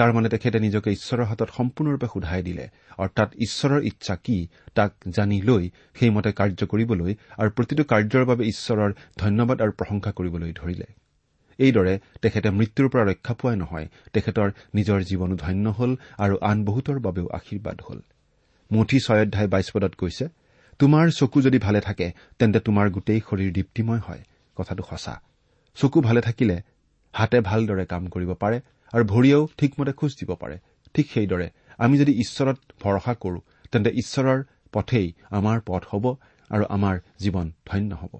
তাৰমানে 0.00 0.28
তেখেতে 0.34 0.58
নিজকে 0.66 0.90
ঈশ্বৰৰ 0.96 1.26
হাতত 1.30 1.48
সম্পূৰ্ণৰূপে 1.58 2.06
সোধাই 2.12 2.42
দিলে। 2.48 2.64
অৰ্থাৎ 2.98 3.28
ঈশ্বৰৰ 3.46 3.80
ইচ্ছা 3.90 4.14
কি 4.24 4.36
তাক 4.74 4.90
জানি 5.16 5.38
লৈ 5.48 5.64
সেইমতে 5.98 6.30
কাৰ্য 6.40 6.60
কৰিবলৈ 6.72 7.12
আৰু 7.40 7.50
প্ৰতিটো 7.56 7.82
কাৰ্যৰ 7.92 8.24
বাবে 8.30 8.44
ঈশ্বৰৰ 8.52 8.90
ধন্যবাদ 9.22 9.56
আৰু 9.64 9.72
প্ৰশংসা 9.80 10.10
কৰিবলৈ 10.18 10.52
ধৰিলে। 10.60 10.88
এইদৰে 11.58 11.94
তেখেতে 12.22 12.48
মৃত্যুৰ 12.50 12.88
পৰা 12.92 13.04
ৰক্ষা 13.10 13.34
পোৱাই 13.40 13.56
নহয় 13.56 13.86
তেখেতৰ 14.12 14.48
নিজৰ 14.74 14.98
জীৱনো 15.10 15.34
ধন্য 15.36 15.66
হ'ল 15.78 15.92
আৰু 16.24 16.34
আন 16.50 16.58
বহুতৰ 16.64 16.98
বাবেও 17.06 17.26
আশীৰ্বাদ 17.38 17.78
হ'ল। 17.86 18.00
মুঠি 18.70 18.98
ছয় 19.06 19.22
অধ্যায় 19.22 19.48
বাইছ 19.48 19.68
পদত 19.74 19.92
কৈছে 19.94 20.24
তোমাৰ 20.80 21.06
চকু 21.10 21.38
যদি 21.42 21.58
ভালে 21.58 21.80
থাকে 21.80 22.06
তেন্তে 22.38 22.58
তোমাৰ 22.66 22.86
গোটেই 22.90 23.20
শৰীৰ 23.28 23.50
দীপ্তিময় 23.52 24.02
হয়। 24.06 24.22
কথাটো 24.56 24.82
সঁচা। 24.90 25.14
চকু 25.76 25.98
ভালে 26.00 26.20
থাকিলে 26.20 26.56
হাতে 27.14 27.38
ভালদৰে 27.40 27.84
কাম 27.92 28.02
কৰিব 28.06 28.30
পাৰে 28.34 28.58
আৰু 28.92 29.04
ভৰিয়েও 29.04 29.48
ঠিকমতে 29.58 29.92
খোজ 29.92 30.12
দিব 30.20 30.30
পাৰে। 30.34 30.56
ঠিক 30.94 31.06
সেইদৰে 31.12 31.48
আমি 31.78 31.98
যদি 31.98 32.12
ঈশ্বৰত 32.20 32.58
ভৰসা 32.82 33.14
কৰো 33.14 33.38
তেন্তে 33.72 33.90
ঈশ্বৰৰ 33.90 34.42
পথেই 34.72 35.12
আমাৰ 35.30 35.60
পথ 35.66 35.82
হ'ব 35.90 36.04
আৰু 36.50 36.64
আমাৰ 36.68 36.96
জীৱন 37.18 37.52
ধন্য 37.66 37.94
হ'ব। 37.94 38.14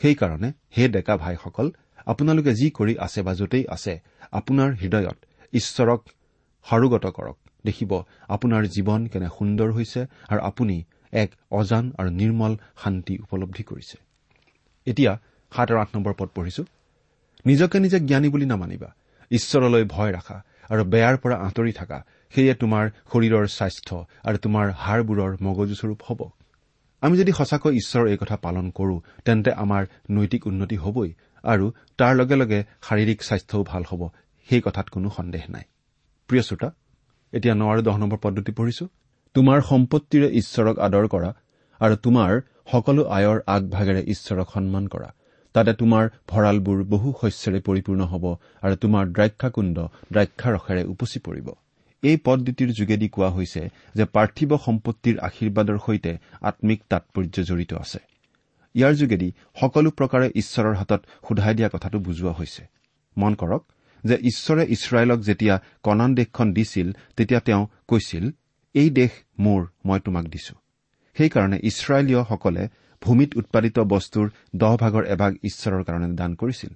সেইকাৰণে 0.00 0.52
হে 0.76 0.88
ডেকা 0.88 1.16
ভাইসকল 1.16 1.70
আপোনালোকে 2.06 2.52
যি 2.54 2.70
কৰি 2.70 2.94
আছে 2.98 3.20
বা 3.22 3.32
য'তেই 3.34 3.64
আছে 3.68 4.00
আপোনাৰ 4.32 4.68
হৃদয়ত 4.74 5.18
ঈশ্বৰক 5.52 6.00
সৰুগত 6.66 7.06
কৰক। 7.06 7.36
দেখিব 7.64 7.92
আপোনাৰ 8.28 8.62
জীৱন 8.66 9.06
কেনে 9.06 9.28
সুন্দৰ 9.38 9.72
হৈছে 9.72 10.00
আৰু 10.28 10.40
আপুনি 10.42 10.76
এক 11.12 11.30
অজান 11.50 11.92
আৰু 11.98 12.10
নিৰ্মল 12.10 12.56
শান্তি 12.82 13.14
উপলব্ধি 13.18 13.62
কৰিছে। 13.62 13.96
এতিয়া 14.86 15.12
সাত 15.52 15.70
আৰু 15.70 15.78
আঠ 15.80 15.88
নম্বৰ 15.94 16.14
পদ 16.18 16.28
পঢ়িছো। 16.34 16.62
নিজকে 17.46 17.80
নিজে 17.80 17.98
জ্ঞানী 18.00 18.28
বুলি 18.28 18.46
নামানিবা। 18.46 18.88
ঈশ্বৰলৈ 19.38 19.84
ভয় 19.94 20.12
ৰাখা 20.12 20.36
আৰু 20.70 20.82
বেয়াৰ 20.92 21.16
পৰা 21.22 21.36
আঁতৰি 21.46 21.72
থাকা 21.72 21.98
সেয়ে 22.32 22.54
তোমাৰ 22.54 22.84
শৰীৰৰ 23.12 23.46
স্বাস্থ্য 23.58 23.96
আৰু 24.28 24.36
তোমাৰ 24.44 24.66
হাড়বোৰৰ 24.82 25.32
মগজুস্বৰূপ 25.46 26.00
হ'ব। 26.08 26.20
আমি 27.02 27.14
যদি 27.18 27.32
সঁচাকৈ 27.32 27.72
ঈশ্বৰৰ 27.80 28.06
এই 28.12 28.18
কথা 28.22 28.36
পালন 28.36 28.66
কৰো 28.78 28.96
তেন্তে 29.24 29.50
আমাৰ 29.64 29.82
নৈতিক 30.10 30.42
উন্নতি 30.46 30.76
হ'বই 30.76 31.10
আৰু 31.44 31.66
তাৰ 31.98 32.12
লগে 32.20 32.36
লগে 32.42 32.60
শাৰীৰিক 32.86 33.18
স্বাস্থ্যও 33.28 33.62
ভাল 33.62 33.82
হ'ব 33.90 34.02
সেই 34.48 34.60
কথাত 34.60 34.86
কোনো 34.88 35.08
সন্দেহ 35.16 35.42
নাই। 35.48 35.64
প্ৰিয় 36.28 36.42
শ্ৰোতা 36.42 36.68
এতিয়া 37.32 37.54
ন 37.54 37.62
আৰু 37.72 37.80
দহ 37.82 37.96
নম্বৰ 37.98 38.18
পদ্ধতি 38.22 38.52
পঢ়িছো। 38.52 38.84
তোমাৰ 39.34 39.58
সম্পত্তিৰে 39.70 40.28
ঈশ্বৰক 40.40 40.76
আদৰ 40.78 41.04
কৰা 41.08 41.30
আৰু 41.80 41.94
তোমাৰ 41.96 42.30
সকলো 42.72 43.02
আয়ৰ 43.16 43.38
আগভাগেৰে 43.46 44.02
ঈশ্বৰক 44.14 44.48
সন্মান 44.54 44.84
কৰা। 44.86 45.08
তাতে 45.54 45.72
তোমাৰ 45.72 46.04
ভঁৰালবোৰ 46.28 46.78
বহু 46.84 47.08
শস্যৰে 47.20 47.60
পৰিপূৰ্ণ 47.60 48.02
হ'ব 48.12 48.24
আৰু 48.62 48.74
তোমাৰ 48.76 49.04
দ্ৰাক্ষাকুণ্ড 49.16 49.76
দ্ৰাক্ষাৰসেৰে 50.12 50.82
উপচি 50.84 51.18
পৰিব। 51.26 51.48
এই 52.02 52.16
পদ্ধতিৰ 52.24 52.70
যোগেদি 52.78 53.08
কোৱা 53.08 53.30
হৈছে 53.30 53.62
যে 53.94 54.04
পাৰ্থিৱ 54.16 54.50
সম্পত্তিৰ 54.66 55.16
আশীৰ্বাদৰ 55.18 55.78
সৈতে 55.86 56.12
আম্মিক 56.42 56.80
তাৎপৰ্য 56.90 57.36
জড়িত 57.48 57.72
আছে। 57.74 58.00
ইয়াৰ 58.74 58.94
যোগেদি 58.94 59.28
সকলো 59.60 59.88
প্ৰকাৰে 59.90 60.26
ঈশ্বৰৰ 60.34 60.74
হাতত 60.74 61.00
সোধাই 61.28 61.54
দিয়া 61.54 61.68
কথাটো 61.72 61.98
বুজোৱা 61.98 62.32
হৈছে। 62.32 62.62
মন 63.16 63.32
কৰক 63.34 63.62
যে 64.04 64.16
ঈশ্বৰে 64.30 64.62
ইছৰাইলক 64.74 65.20
যেতিয়া 65.20 65.54
কণান 65.82 66.10
দেশখন 66.14 66.48
দিছিল 66.52 66.88
তেতিয়া 67.16 67.40
তেওঁ 67.40 67.62
কৈছিল 67.88 68.24
এই 68.74 68.90
দেশ 68.90 69.12
মোৰ 69.38 69.60
মই 69.84 69.98
তোমাক 70.00 70.24
দিছো। 70.24 70.54
সেইকাৰণে 71.16 71.58
ইছৰাইলীয়সকলে 71.62 72.64
ভূমিত 73.04 73.30
উৎপাদিত 73.40 73.76
বস্তুৰ 73.92 74.26
দহ 74.56 74.72
ভাগৰ 74.82 75.04
এভাগ 75.14 75.32
ঈশ্বৰৰ 75.48 75.82
কাৰণে 75.88 76.08
দান 76.20 76.30
কৰিছিল। 76.34 76.72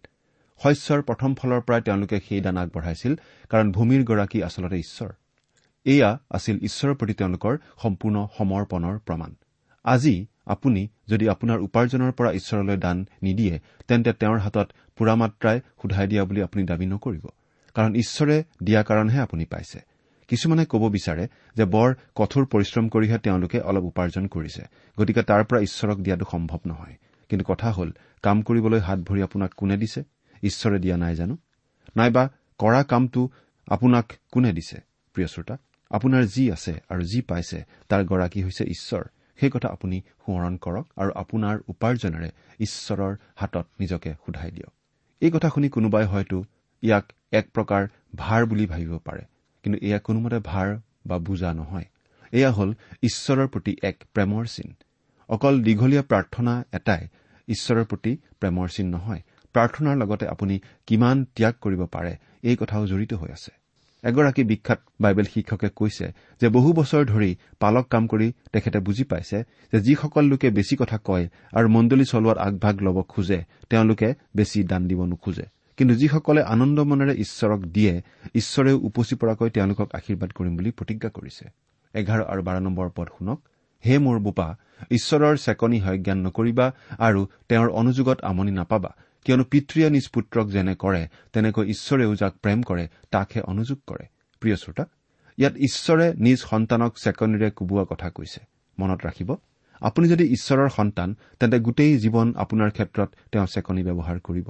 শস্যৰ 0.61 1.01
প্ৰথম 1.09 1.31
ফলৰ 1.41 1.61
পৰাই 1.67 1.81
তেওঁলোকে 1.87 2.17
সেই 2.27 2.41
দান 2.41 2.57
আগবঢ়াইছিল 2.63 3.13
কাৰণ 3.51 3.67
ভূমিৰ 3.73 4.03
গৰাকী 4.11 4.39
আচলতে 4.43 4.77
ঈশ্বৰ। 4.85 5.11
এয়া 5.87 6.11
আছিল 6.31 6.57
ঈশ্বৰৰ 6.69 6.95
প্ৰতি 6.95 7.15
তেওঁলোকৰ 7.21 7.55
সম্পূৰ্ণ 7.83 8.17
সমৰ্পণৰ 8.39 8.97
প্ৰমাণ। 9.07 9.31
আজি 9.85 10.17
আপুনি 10.55 10.83
যদি 11.09 11.25
আপোনাৰ 11.29 11.59
উপাৰ্জনৰ 11.67 12.13
পৰা 12.19 12.31
ঈশ্বৰলৈ 12.33 12.77
দান 12.77 12.97
নিদিয়ে 13.23 13.55
তেন্তে 13.89 14.13
তেওঁৰ 14.21 14.39
হাতত 14.39 14.69
পুৰা 14.97 15.15
মাত্ৰাই 15.23 15.57
সোধাই 15.81 16.07
দিয়া 16.11 16.23
বুলি 16.25 16.41
আপুনি 16.43 16.63
দাবী 16.71 16.87
নকৰিব 16.87 17.25
কাৰণ 17.77 17.93
ঈশ্বৰে 18.03 18.37
দিয়া 18.63 18.83
কাৰণহে 18.83 19.19
আপুনি 19.21 19.45
পাইছে। 19.45 19.79
কিছুমানে 20.29 20.65
ক'ব 20.65 20.89
বিচাৰে 20.89 21.29
যে 21.57 21.65
বৰ 21.65 21.95
কঠোৰ 22.15 22.47
পৰিশ্ৰম 22.47 22.89
কৰিহে 22.89 23.19
তেওঁলোকে 23.19 23.61
অলপ 23.61 23.83
উপাৰ্জন 23.83 24.27
কৰিছে। 24.27 24.63
গতিকে 24.99 25.23
তাৰ 25.23 25.45
পৰা 25.45 25.61
ঈশ্বৰক 25.61 25.99
দিয়াটো 25.99 26.25
সম্ভৱ 26.31 26.59
নহয়। 26.67 26.97
কিন্তু 27.29 27.45
কথা 27.45 27.71
হ'ল 27.71 27.93
কাম 28.23 28.43
কৰিবলৈ 28.43 28.79
হাত 28.79 28.99
ভৰি 28.99 29.23
আপোনাক 29.23 29.55
কোনে 29.55 29.77
দিছে? 29.77 30.05
ঈশ্বৰে 30.43 30.79
দিয়া 30.79 30.97
নাই 30.97 31.15
জানো? 31.17 31.37
নাইবা 31.97 32.29
কৰা 32.59 32.83
কামটো 32.83 33.31
আপোনাক 33.69 34.13
কোনে 34.33 34.53
দিছে? 34.53 34.81
প্ৰিয় 35.13 35.29
শ্ৰোতা 35.29 35.57
আপোনাৰ 35.91 36.25
যি 36.25 36.53
আছে 36.53 36.81
আৰু 36.89 37.03
যি 37.03 37.21
পাইছে 37.21 37.65
তাৰ 37.89 38.05
গৰাকী 38.05 38.43
হৈছে 38.43 38.65
ঈশ্বৰ। 38.65 39.05
সেই 39.41 39.51
কথা 39.51 39.69
আপুনি 39.69 40.03
সোঁৱৰণ 40.27 40.57
কৰক 40.57 40.87
আৰু 40.97 41.11
আপোনাৰ 41.15 41.59
উপাৰ্জনেৰে 41.69 42.31
ঈশ্বৰৰ 42.61 43.17
হাতত 43.35 43.67
নিজকে 43.81 44.15
সোধাই 44.27 44.51
দিয়ক। 44.51 44.73
এই 45.21 45.31
কথা 45.31 45.49
শুনি 45.49 45.69
কোনোবাই 45.69 46.05
হয়তো 46.05 46.45
ইয়াক 46.83 47.13
এক 47.33 47.47
প্ৰকাৰ 47.55 47.89
ভাৰ 48.17 48.47
বুলি 48.47 48.67
ভাবিব 48.67 48.99
পাৰে। 48.99 49.23
কিন্তু 49.67 49.79
এয়া 49.87 49.99
কোনোমতে 49.99 50.39
ভাৰ 50.51 50.69
বা 51.07 51.17
বুজা 51.19 51.51
নহয়। 51.53 51.87
এয়া 52.33 52.51
হ'ল 52.53 52.71
ঈশ্বৰৰ 53.03 53.47
প্ৰতি 53.47 53.73
এক 53.83 53.97
প্ৰেমৰ 54.15 54.45
চিন। 54.47 54.69
অকল 55.29 55.55
দীঘলীয়া 55.63 56.03
প্ৰাৰ্থনা 56.03 56.53
এটাই 56.73 57.03
ঈশ্বৰৰ 57.49 57.85
প্ৰতি 57.85 58.13
প্ৰেমৰ 58.41 58.67
চিন 58.69 58.87
নহয়। 58.87 59.23
প্ৰাৰ্থনাৰ 59.55 59.97
লগতে 59.97 60.27
আপুনি 60.27 60.55
কিমান 60.87 61.17
ত্যাগ 61.37 61.55
কৰিব 61.61 61.83
পাৰে 61.95 62.13
এই 62.49 62.57
কথাও 62.57 62.87
জড়িত 62.87 63.13
হৈ 63.15 63.31
আছে। 63.37 63.53
এগৰাকী 64.05 64.43
বিখ্যাত 64.45 64.81
বাইবেল 65.01 65.27
শিক্ষকে 65.35 65.69
কৈছে 65.77 66.07
যে 66.41 66.47
বহু 66.49 66.71
বছৰ 66.73 67.03
ধৰি 67.13 67.31
পালক 67.61 67.87
কাম 67.89 68.05
কৰি 68.07 68.29
তেখেতে 68.53 68.79
বুজি 68.79 69.05
পাইছে 69.05 69.39
যে 69.73 69.79
যিসকল 69.81 70.25
লোকে 70.25 70.49
বেছি 70.51 70.75
কথা 70.77 70.99
কয় 70.99 71.27
আৰু 71.53 71.67
মণ্ডলী 71.69 72.05
চলোৱাত 72.05 72.39
আগভাগ 72.39 72.75
ল'ব 72.83 72.99
খোজে 73.03 73.39
তেওঁলোকে 73.71 74.09
বেছি 74.37 74.59
দান 74.65 74.83
দিব 74.89 75.01
নোখোজে। 75.05 75.47
কিন্তু 75.79 75.95
যিসকলে 75.95 76.41
আনন্দ 76.43 76.79
মনেৰে 76.81 77.15
ঈশ্বৰক 77.25 77.61
দিয়ে 77.67 77.95
ঈশ্বৰেও 78.35 78.77
উপচি 78.89 79.15
পৰাকৈ 79.21 79.49
তেওঁলোকক 79.51 79.89
আশীৰ্বাদ 79.99 80.31
কৰিম 80.33 80.53
বুলি 80.57 80.71
প্ৰতিজ্ঞা 80.71 81.11
কৰিছে। 81.11 81.45
এঘাৰ 81.95 82.21
আৰু 82.33 82.43
বাৰ 82.43 82.57
নম্বৰ 82.61 82.89
পদ 82.97 83.09
শুনক। 83.19 83.39
হে 83.85 83.95
মোৰ 83.99 84.19
বোপা 84.19 84.49
ঈশ্বৰৰ 84.91 85.35
চেকনি 85.37 85.79
হয় 85.81 85.99
জ্ঞান 85.99 86.19
নকৰিবা 86.27 86.67
আৰু 86.99 87.21
তেওঁৰ 87.49 87.69
অনুযোগত 87.81 88.19
আমনি 88.23 88.51
নাপাবা। 88.51 88.91
কিয়নো 89.27 89.45
পিতৃয়ে 89.45 89.89
নিজ 89.91 90.07
পুত্ৰক 90.09 90.47
যেনে 90.51 90.75
কৰে 90.75 91.03
তেনেকৈ 91.33 91.65
ঈশ্বৰেও 91.75 92.13
যাক 92.15 92.33
প্ৰেম 92.43 92.59
কৰে 92.63 92.85
তাকহে 93.11 93.41
অনুযোগ 93.53 93.79
কৰে। 93.87 94.05
প্ৰিয় 94.43 94.57
শ্ৰোতা 94.57 94.85
ইয়াত 95.39 95.55
ঈশ্বৰে 95.69 96.07
নিজ 96.27 96.39
সন্তানক 96.51 96.93
চেকনিৰে 97.05 97.49
কোবোৱা 97.51 97.85
কথা 97.85 98.09
কৈছে। 98.11 98.41
মনত 98.79 99.01
ৰাখিব 99.07 99.31
আপুনি 99.81 100.07
যদি 100.09 100.25
ঈশ্বৰৰ 100.37 100.69
সন্তান 100.69 101.09
তেন্তে 101.41 101.59
গোটেই 101.61 101.93
জীৱন 101.99 102.29
আপোনাৰ 102.37 102.71
ক্ষেত্ৰত 102.71 103.09
তেওঁ 103.33 103.47
চেকনি 103.47 103.83
ব্যৱহাৰ 103.89 104.19
কৰিব। 104.21 104.47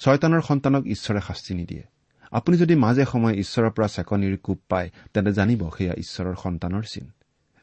ছয়তানৰ 0.00 0.40
সন্তানক 0.40 0.86
ঈশ্বৰে 0.86 1.20
শাস্তি 1.20 1.54
নিদিয়ে। 1.54 1.82
আপুনি 2.30 2.56
যদি 2.56 2.74
মাজে 2.74 3.04
সময়ে 3.04 3.34
ঈশ্বৰৰ 3.34 3.70
পৰা 3.70 3.88
চেকনিৰ 3.88 4.36
কোব 4.42 4.58
পায় 4.68 4.90
তেন্তে 5.14 5.32
জানিব 5.32 5.60
সেয়া 5.78 5.94
ঈশ্বৰৰ 5.98 6.34
সন্তানৰ 6.42 6.82
চিন। 6.82 7.06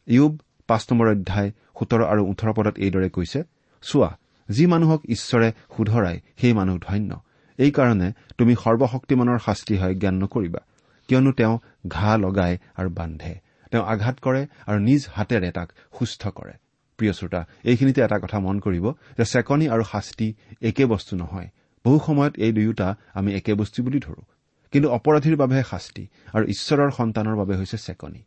ইউব 0.08 0.40
পাঁচ 0.68 0.84
নম্বৰ 0.92 1.08
অধ্যায় 1.08 1.52
সোতৰ 1.80 2.02
আৰু 2.04 2.22
ওঠৰ 2.32 2.54
পদত 2.54 2.76
এইদৰে 2.78 3.10
কৈছে 3.10 3.44
চোৱা 3.82 4.18
যি 4.50 4.66
মানুহক 4.66 5.02
ঈশ্বৰে 5.06 5.52
শুধৰাই 5.78 6.18
সেই 6.38 6.54
মানুহ 6.54 6.78
ধন্য। 6.78 7.12
এইকাৰণে 7.58 8.14
তুমি 8.38 8.56
সৰ্বশক্তিমানৰ 8.56 9.40
শাস্তি 9.40 9.78
হয় 9.78 9.96
জ্ঞান 9.96 10.16
নকৰিবা। 10.24 10.60
কিয়নো 11.08 11.32
তেওঁ 11.32 11.60
ঘাঁ 11.88 12.18
লগাই 12.18 12.58
আৰু 12.76 12.90
বান্ধে। 12.90 13.34
তেওঁ 13.72 13.84
আঘাত 13.84 14.20
কৰে 14.22 14.48
আৰু 14.68 14.80
নিজ 14.80 15.02
হাতেৰে 15.14 15.52
তাক 15.52 15.72
সুস্থ 16.00 16.28
কৰে। 16.28 16.54
প্ৰিয় 16.98 17.14
শ্ৰোতা 17.14 17.46
এইখিনিতে 17.64 18.02
এটা 18.02 18.18
কথা 18.20 18.40
মন 18.40 18.60
কৰিব 18.60 18.86
যে 19.18 19.26
চেকনি 19.26 19.66
আৰু 19.70 19.84
শাস্তি 19.92 20.28
একে 20.62 20.86
বস্তু 20.86 21.16
নহয়। 21.16 21.48
বহু 21.88 21.98
সময়ত 22.08 22.34
এই 22.46 22.52
দুয়োটা 22.58 22.88
আমি 23.20 23.30
একে 23.40 23.54
বস্তু 23.62 23.80
বুলি 23.86 24.00
ধৰো। 24.06 24.22
কিন্তু 24.74 24.88
অপৰাধীৰ 24.98 25.36
বাবেহে 25.42 25.64
শাস্তি 25.72 26.04
আৰু 26.36 26.44
ঈশ্বৰৰ 26.54 26.90
সন্তানৰ 27.00 27.36
বাবে 27.42 27.54
হৈছে 27.60 27.78
চেকনি। 27.86 28.22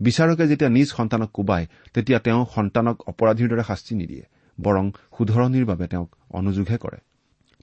বিচাৰকে 0.00 0.44
যেতিয়া 0.50 0.70
নিজ 0.76 0.88
সন্তানক 0.98 1.30
কোবায় 1.36 1.66
তেতিয়া 1.94 2.18
তেওঁ 2.26 2.42
সন্তানক 2.56 2.96
অপৰাধীৰ 3.10 3.48
দৰে 3.52 3.64
শাস্তি 3.70 3.92
নিদিয়ে 4.00 4.24
বৰং 4.58 4.84
শুধৰণিৰ 5.16 5.64
বাবে 5.70 5.86
তেওঁক 5.92 6.10
অনুযোগহে 6.38 6.78
কৰে। 6.84 6.98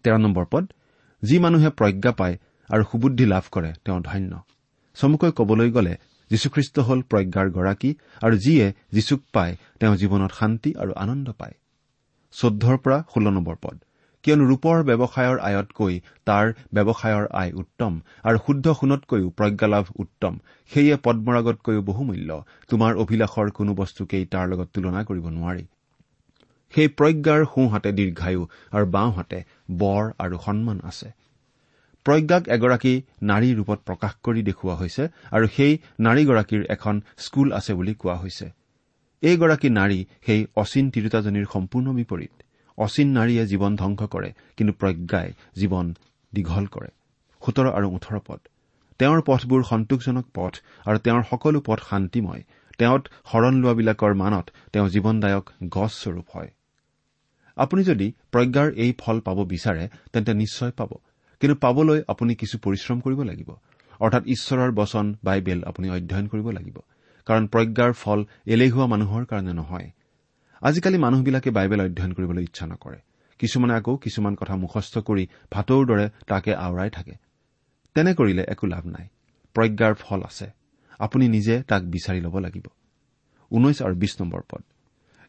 তেৰ 0.04 0.18
নম্বৰ 0.26 0.46
পদ 0.54 0.66
যি 1.24 1.36
মানুহে 1.44 1.70
প্ৰজ্ঞা 1.80 2.12
পায় 2.20 2.36
আৰু 2.70 2.84
সুবুদ্ধি 2.92 3.26
লাভ 3.34 3.46
কৰে 3.56 3.72
তেওঁ 3.86 4.00
ধন্য। 4.08 4.32
চমুকৈ 4.98 5.32
কবলৈ 5.40 5.70
গ'লে 5.76 5.94
যীশুখ্ৰীষ্ট 6.32 6.76
হ'ল 6.88 7.00
প্ৰজ্ঞাৰ 7.12 7.48
গৰাকী 7.58 7.92
আৰু 8.26 8.36
যিয়ে 8.46 8.66
যীশুক 8.96 9.22
পায় 9.36 9.54
তেওঁ 9.80 9.96
জীৱনত 10.02 10.32
শান্তি 10.40 10.70
আৰু 10.82 10.92
আনন্দ 11.04 11.28
পায়। 11.40 11.56
চৈধ্যৰ 12.36 12.76
পৰা 12.84 12.98
ষোল্ল 13.12 13.28
নম্বৰ 13.38 13.58
পদ 13.64 13.76
কিয়নো 14.26 14.46
ৰূপৰ 14.52 14.78
ব্যৱসায়ৰ 14.90 15.38
আয়তকৈ 15.48 15.96
তাৰ 16.28 16.46
ব্যৱসায়ৰ 16.76 17.26
আয় 17.42 17.52
উত্তম 17.62 17.94
আৰু 18.24 18.38
শুদ্ধ 18.46 18.66
সোণতকৈও 18.80 19.28
প্ৰজ্ঞালাভ 19.30 19.86
উত্তম। 20.00 20.34
সেয়ে 20.72 20.96
পদ্মৰাগতকৈও 21.06 21.82
বহুমূল্য। 21.82 22.30
তোমাৰ 22.70 22.92
অভিলাষৰ 22.96 23.52
কোনো 23.52 23.72
বস্তুকেই 23.74 24.26
তাৰ 24.26 24.46
লগত 24.50 24.68
তুলনা 24.74 25.04
কৰিব 25.04 25.26
নোৱাৰি। 25.30 25.66
সেই 26.74 26.88
প্ৰজ্ঞাৰ 26.98 27.42
সোঁহাতে 27.46 27.92
দীৰ্ঘায়ু 27.92 28.42
আৰু 28.72 28.86
বাওঁহাতে 28.86 29.40
বৰ 29.78 30.04
আৰু 30.20 30.36
সন্মান 30.46 30.80
আছে। 30.84 31.08
প্ৰজ্ঞাক 32.06 32.44
এগৰাকী 32.48 32.94
নাৰী 33.22 33.50
ৰূপত 33.54 33.80
প্ৰকাশ 33.86 34.14
কৰি 34.24 34.42
দেখুওৱা 34.44 34.76
হৈছে 34.76 35.04
আৰু 35.32 35.46
সেই 35.48 35.74
নাৰীগৰাকীৰ 36.00 36.64
এখন 36.70 36.96
স্কুল 37.18 37.48
আছে 37.54 37.72
বুলি 37.74 37.94
কোৱা 37.94 38.16
হৈছে। 38.16 38.46
এইগৰাকী 39.24 39.70
নাৰী 39.70 40.00
সেই 40.26 40.42
অচিন 40.56 40.86
তিৰোতাজনীৰ 40.90 41.46
সম্পূৰ্ণ 41.54 41.88
বিপৰীত। 41.94 42.45
অচিন 42.78 43.08
নাৰীয়ে 43.08 43.46
জীৱন 43.46 43.76
ধ্বংস 43.76 44.02
কৰে 44.04 44.30
কিন্তু 44.58 44.74
প্ৰজ্ঞাই 44.74 45.28
জীৱন 45.56 45.86
দীঘল 46.34 46.66
কৰে। 46.66 46.90
সোতৰ 47.42 47.68
আৰু 47.72 47.88
ওঠৰ 47.96 48.20
পদ। 48.28 48.40
তেওঁৰ 49.00 49.22
পথবোৰ 49.26 49.64
সন্তোষজনক 49.64 50.26
পথ 50.34 50.54
আৰু 50.86 50.98
তেওঁৰ 50.98 51.24
সকলো 51.30 51.60
পথ 51.66 51.80
শান্তিময়। 51.90 52.44
তেওঁত 52.78 53.04
শৰণ 53.32 53.54
লোৱাবিলাকৰ 53.56 54.14
মানত 54.14 54.46
তেওঁ 54.74 54.88
জীৱনদায়ক 54.90 55.46
গছস্বৰূপ 55.64 56.28
হয়। 56.34 56.50
আপুনি 57.58 57.84
যদি 57.84 58.08
প্ৰজ্ঞাৰ 58.32 58.72
এই 58.76 58.94
ফল 58.98 59.20
পাব 59.20 59.38
বিচাৰে 59.44 59.88
তেন্তে 60.14 60.34
নিশ্চয় 60.34 60.72
পাব। 60.72 60.92
কিন্তু 61.40 61.56
পাবলৈ 61.56 62.02
আপুনি 62.08 62.36
কিছু 62.36 62.58
পৰিশ্ৰম 62.58 63.00
কৰিব 63.00 63.22
লাগিব। 63.22 63.50
অৰ্থাৎ 64.00 64.24
ঈশ্বৰৰ 64.26 64.72
বচন 64.72 65.16
বাইবেল 65.24 65.64
আপুনি 65.64 65.90
অধ্যয়ন 65.90 66.28
কৰিব 66.28 66.48
লাগিব। 66.50 66.78
কাৰণ 67.26 67.48
প্ৰজ্ঞাৰ 67.48 67.94
ফল 67.94 68.26
এলেহুৱা 68.46 68.86
মানুহৰ 68.86 69.26
কাৰণে 69.26 69.54
নহয়। 69.54 69.88
আজিকালি 70.62 70.98
মানুহবিলাকে 70.98 71.50
বাইবেল 71.50 71.82
অধ্যয়ন 71.82 72.14
কৰিবলৈ 72.14 72.44
ইচ্ছা 72.44 72.66
নকৰে। 72.68 72.98
কিছুমানে 73.40 73.74
আকৌ 73.74 73.98
কিছুমান 73.98 74.36
কথা 74.36 74.56
মুখস্থ 74.56 74.98
কৰি 74.98 75.28
ভাটৌৰ 75.52 75.86
দৰে 75.86 76.10
তাকে 76.28 76.56
আওৰাই 76.56 76.90
থাকে। 76.90 77.14
তেনে 77.94 78.14
কৰিলে 78.14 78.44
একো 78.48 78.68
লাভ 78.68 78.86
নাই। 78.86 79.08
প্ৰজ্ঞাৰ 79.54 79.94
ফল 79.94 80.22
আছে। 80.24 80.52
আপুনি 81.00 81.28
নিজে 81.28 81.64
তাক 81.68 81.84
বিচাৰি 81.84 82.20
ল'ব 82.22 82.38
লাগিব। 82.38 82.64
ঊনৈশ 83.52 83.82
আৰু 83.82 83.96
বিশ 83.96 84.22
নম্বৰ 84.22 84.42
পদ। 84.50 84.64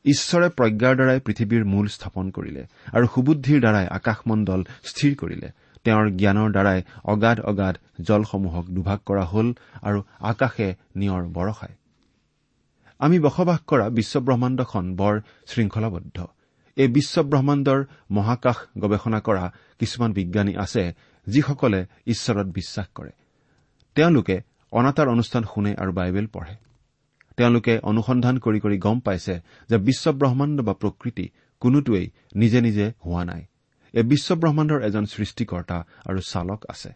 ঈশ্বৰে 0.05 0.49
প্ৰজ্ঞাৰ 0.49 0.95
দ্বাৰাই 0.95 1.21
পৃথিৱীৰ 1.21 1.65
মূল 1.65 1.87
স্থাপন 1.87 2.31
কৰিলে 2.31 2.67
আৰু 2.93 3.07
সুবুদ্ধিৰ 3.15 3.61
দ্বাৰাই 3.61 3.87
আকাশমণ্ডল 3.87 4.65
স্থিৰ 4.85 5.15
কৰিলে। 5.15 5.51
তেওঁৰ 5.85 6.11
জ্ঞানৰ 6.11 6.51
দ্বাৰাই 6.51 6.83
অগাধ 7.05 7.41
অগাধ 7.41 7.79
জলসমূহক 8.03 8.65
দুভাগ 8.67 8.99
কৰা 9.07 9.25
হল 9.25 9.55
আৰু 9.83 10.03
আকাশে 10.21 10.75
নিয়ৰ 10.97 11.23
বৰষায়। 11.29 11.75
আমি 12.99 13.19
বসবাস 13.19 13.61
কৰা 13.61 13.91
বিশ্বব্ৰহ্মাণ্ডখন 13.91 14.97
বৰ 14.97 15.21
শৃংখলাবদ্ধ। 15.47 16.27
এই 16.77 16.89
বিশ্বব্ৰহ্মাণ্ডৰ 16.89 17.85
মহাকাশ 18.11 18.57
গৱেষণা 18.79 19.21
কৰা 19.21 19.53
কিছুমান 19.79 20.13
বিজ্ঞানী 20.13 20.57
আছে 20.57 20.95
যিসকলে 21.27 21.87
ঈশ্বৰত 22.07 22.47
বিশ্বাস 22.47 22.87
কৰে। 22.95 23.11
তেওঁলোকে 23.95 24.41
অনাতাঁৰ 24.73 25.09
অনুষ্ঠান 25.09 25.45
শুনে 25.55 25.75
আৰু 25.75 25.93
বাইবেল 25.93 26.27
পঢ়ে। 26.27 26.57
তেওঁলোকে 27.37 27.79
অনুসন্ধান 27.79 28.39
কৰি 28.39 28.61
কৰি 28.61 28.79
গম 28.79 29.01
পাইছে 29.01 29.41
যে 29.69 29.77
বিশ্বব্ৰহ্মাণ্ড 29.79 30.63
বা 30.63 30.73
প্ৰকৃতি 30.73 31.29
কোনোটোৱেই 31.61 32.11
নিজে 32.35 32.61
নিজে 32.61 32.93
হোৱা 33.07 33.25
নাই। 33.25 33.47
এই 33.93 34.03
বিশ্বব্ৰহ্মাণ্ডৰ 34.03 34.83
এজন 34.83 35.05
সৃষ্টিকৰ্তা 35.05 35.85
আৰু 36.05 36.21
চালক 36.29 36.65
আছে। 36.69 36.93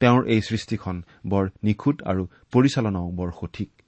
তেওঁৰ 0.00 0.26
এই 0.26 0.40
সৃষ্টিখন 0.40 1.02
বৰ 1.26 1.50
নিখুঁত 1.64 2.02
আৰু 2.02 2.26
পৰিচালনাও 2.52 3.10
বৰ 3.10 3.30
সঠিক। 3.40 3.81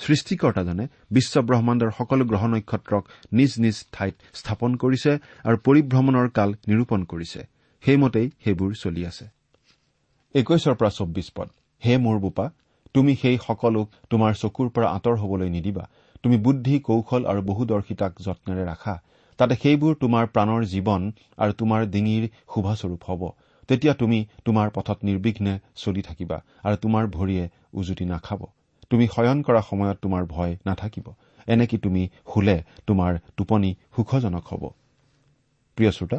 সৃষ্টিকৰ্তাজনে 0.00 0.84
বিশ্বব্ৰহ্মাণ্ডৰ 1.10 1.90
সকলো 1.90 2.24
গ্ৰহ 2.24 2.42
নক্ষত্ৰক 2.46 3.02
নিজ 3.32 3.52
নিজ 3.58 3.76
ঠাইত 3.92 4.14
স্থাপন 4.34 4.70
কৰিছে 4.76 5.12
আৰু 5.44 5.56
পৰিভ্ৰমণৰ 5.66 6.28
কাল 6.28 6.50
নিৰূপণ 6.68 7.00
কৰিছে। 7.04 7.40
সেইমতেই 7.82 8.26
সেইবোৰ 8.44 8.70
চলি 8.74 9.02
আছে। 9.06 9.24
একৈশৰ 10.34 10.74
পৰা 10.74 10.90
চৌব্বিছ 10.90 11.28
পদ। 11.36 11.48
হে 11.82 11.94
মোৰ 11.98 12.16
বোপা 12.18 12.46
তুমি 12.94 13.12
সেই 13.14 13.36
সকলোক 13.46 13.86
তোমাৰ 14.10 14.32
চকুৰ 14.34 14.68
পৰা 14.70 14.88
আঁতৰ 14.96 15.16
হবলৈ 15.16 15.48
নিদিবা। 15.50 15.84
তুমি 16.22 16.36
বুদ্ধি 16.38 16.74
কৌশল 16.80 17.22
আৰু 17.24 17.40
বহুদৰ্শিতাক 17.42 18.12
যত্নেৰে 18.20 18.64
ৰাখা। 18.64 18.94
তাতে 19.38 19.54
সেইবোৰ 19.62 19.94
তোমাৰ 19.94 20.24
প্ৰাণৰ 20.26 20.62
জীৱন 20.64 21.02
আৰু 21.38 21.52
তোমাৰ 21.52 21.80
ডিঙিৰ 21.86 22.24
শুভস্বৰূপ 22.54 23.02
হ'ব। 23.08 23.22
তেতিয়া 23.68 23.94
তুমি 23.94 24.18
তোমাৰ 24.44 24.70
পথত 24.70 24.98
নিৰ্বিঘ্নে 25.04 25.54
চলি 25.76 26.02
থাকিবা 26.02 26.38
আৰু 26.64 26.76
তোমাৰ 26.84 27.04
ভৰিয়ে 27.16 27.44
উজুতি 27.74 28.04
নাখাব। 28.04 28.40
তুমি 28.90 29.04
শয়ন 29.14 29.38
কৰা 29.42 29.60
সময়ত 29.60 29.96
তোমাৰ 30.04 30.22
ভয় 30.26 30.52
নাথাকিব। 30.66 31.06
এনেকি 31.46 31.76
তুমি 31.78 32.02
শুলে 32.30 32.56
তোমাৰ 32.86 33.12
টোপনি 33.36 33.70
সুখজনক 33.96 34.44
হ'ব? 34.50 34.62
প্ৰিয় 35.76 35.90
শ্ৰোতা 35.90 36.18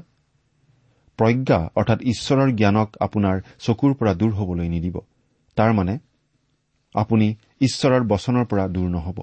প্ৰজ্ঞা 1.20 1.60
অৰ্থাৎ 1.76 2.00
ঈশ্বৰৰ 2.12 2.50
জ্ঞানক 2.60 2.90
আপোনাৰ 3.06 3.36
চকুৰ 3.60 3.92
পৰা 4.00 4.14
দূৰ 4.14 4.32
হবলৈ 4.32 4.68
নিদিব। 4.70 4.96
তাৰ 5.58 5.72
মানে 5.74 5.94
আপুনি 6.96 7.28
ঈশ্বৰৰ 7.62 8.04
বচনৰ 8.04 8.46
পৰা 8.46 8.66
দূৰ 8.68 8.88
নহ'ব। 8.90 9.20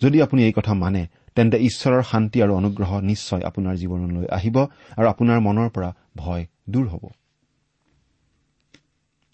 যদি 0.00 0.18
আপুনি 0.22 0.40
এই 0.44 0.52
কথা 0.52 0.72
মানে 0.74 1.02
তেন্তে 1.34 1.56
ঈশ্বৰৰ 1.68 2.02
শান্তি 2.02 2.38
আৰু 2.42 2.52
অনুগ্ৰহ 2.54 2.90
নিশ্চয় 3.00 3.42
আপোনাৰ 3.42 3.74
জীৱনলৈ 3.76 4.26
আহিব 4.38 4.56
আৰু 4.98 5.06
আপোনাৰ 5.12 5.38
মনৰ 5.46 5.68
পৰা 5.74 5.90
ভয় 6.16 6.44
দূৰ 6.70 6.86
হ'ব। 6.88 7.04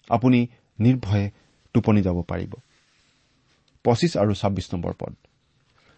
আপুনি 0.09 0.39
নিৰ্ভয়ে 0.79 1.25
টোপনি 1.73 2.01
যাব 2.01 2.17
পাৰিব। 2.21 2.53
পঁচিছ 3.83 4.17
আৰু 4.17 4.33
ছাব্বিছ 4.33 4.67
নম্বৰ 4.73 4.93
পদ। 4.99 5.13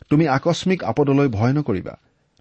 তুমি 0.10 0.28
আকস্মিক 0.28 0.84
আপদলৈ 0.84 1.28
ভয় 1.28 1.54
নকৰিবা 1.54 1.96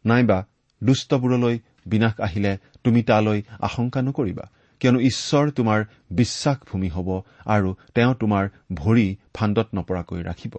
নাইবা 0.04 0.38
দুষ্টবোৰলৈ 0.84 1.58
বিনাশ 1.86 2.20
আহিলে 2.20 2.58
তুমি 2.84 3.02
তালৈ 3.02 3.42
আশংকা 3.60 4.02
নকৰিবা 4.02 4.46
কিয়নো 4.80 5.00
ঈশ্বৰ 5.00 5.50
তোমাৰ 5.50 5.84
বিশ্বাসভূমি 6.10 6.88
হ'ব 6.88 7.08
আৰু 7.46 7.74
তেওঁ 7.94 8.14
তোমাৰ 8.14 8.44
ভৰি 8.74 9.16
ফাণ্ডত 9.34 9.68
নপৰাকৈ 9.74 10.22
ৰাখিব। 10.22 10.54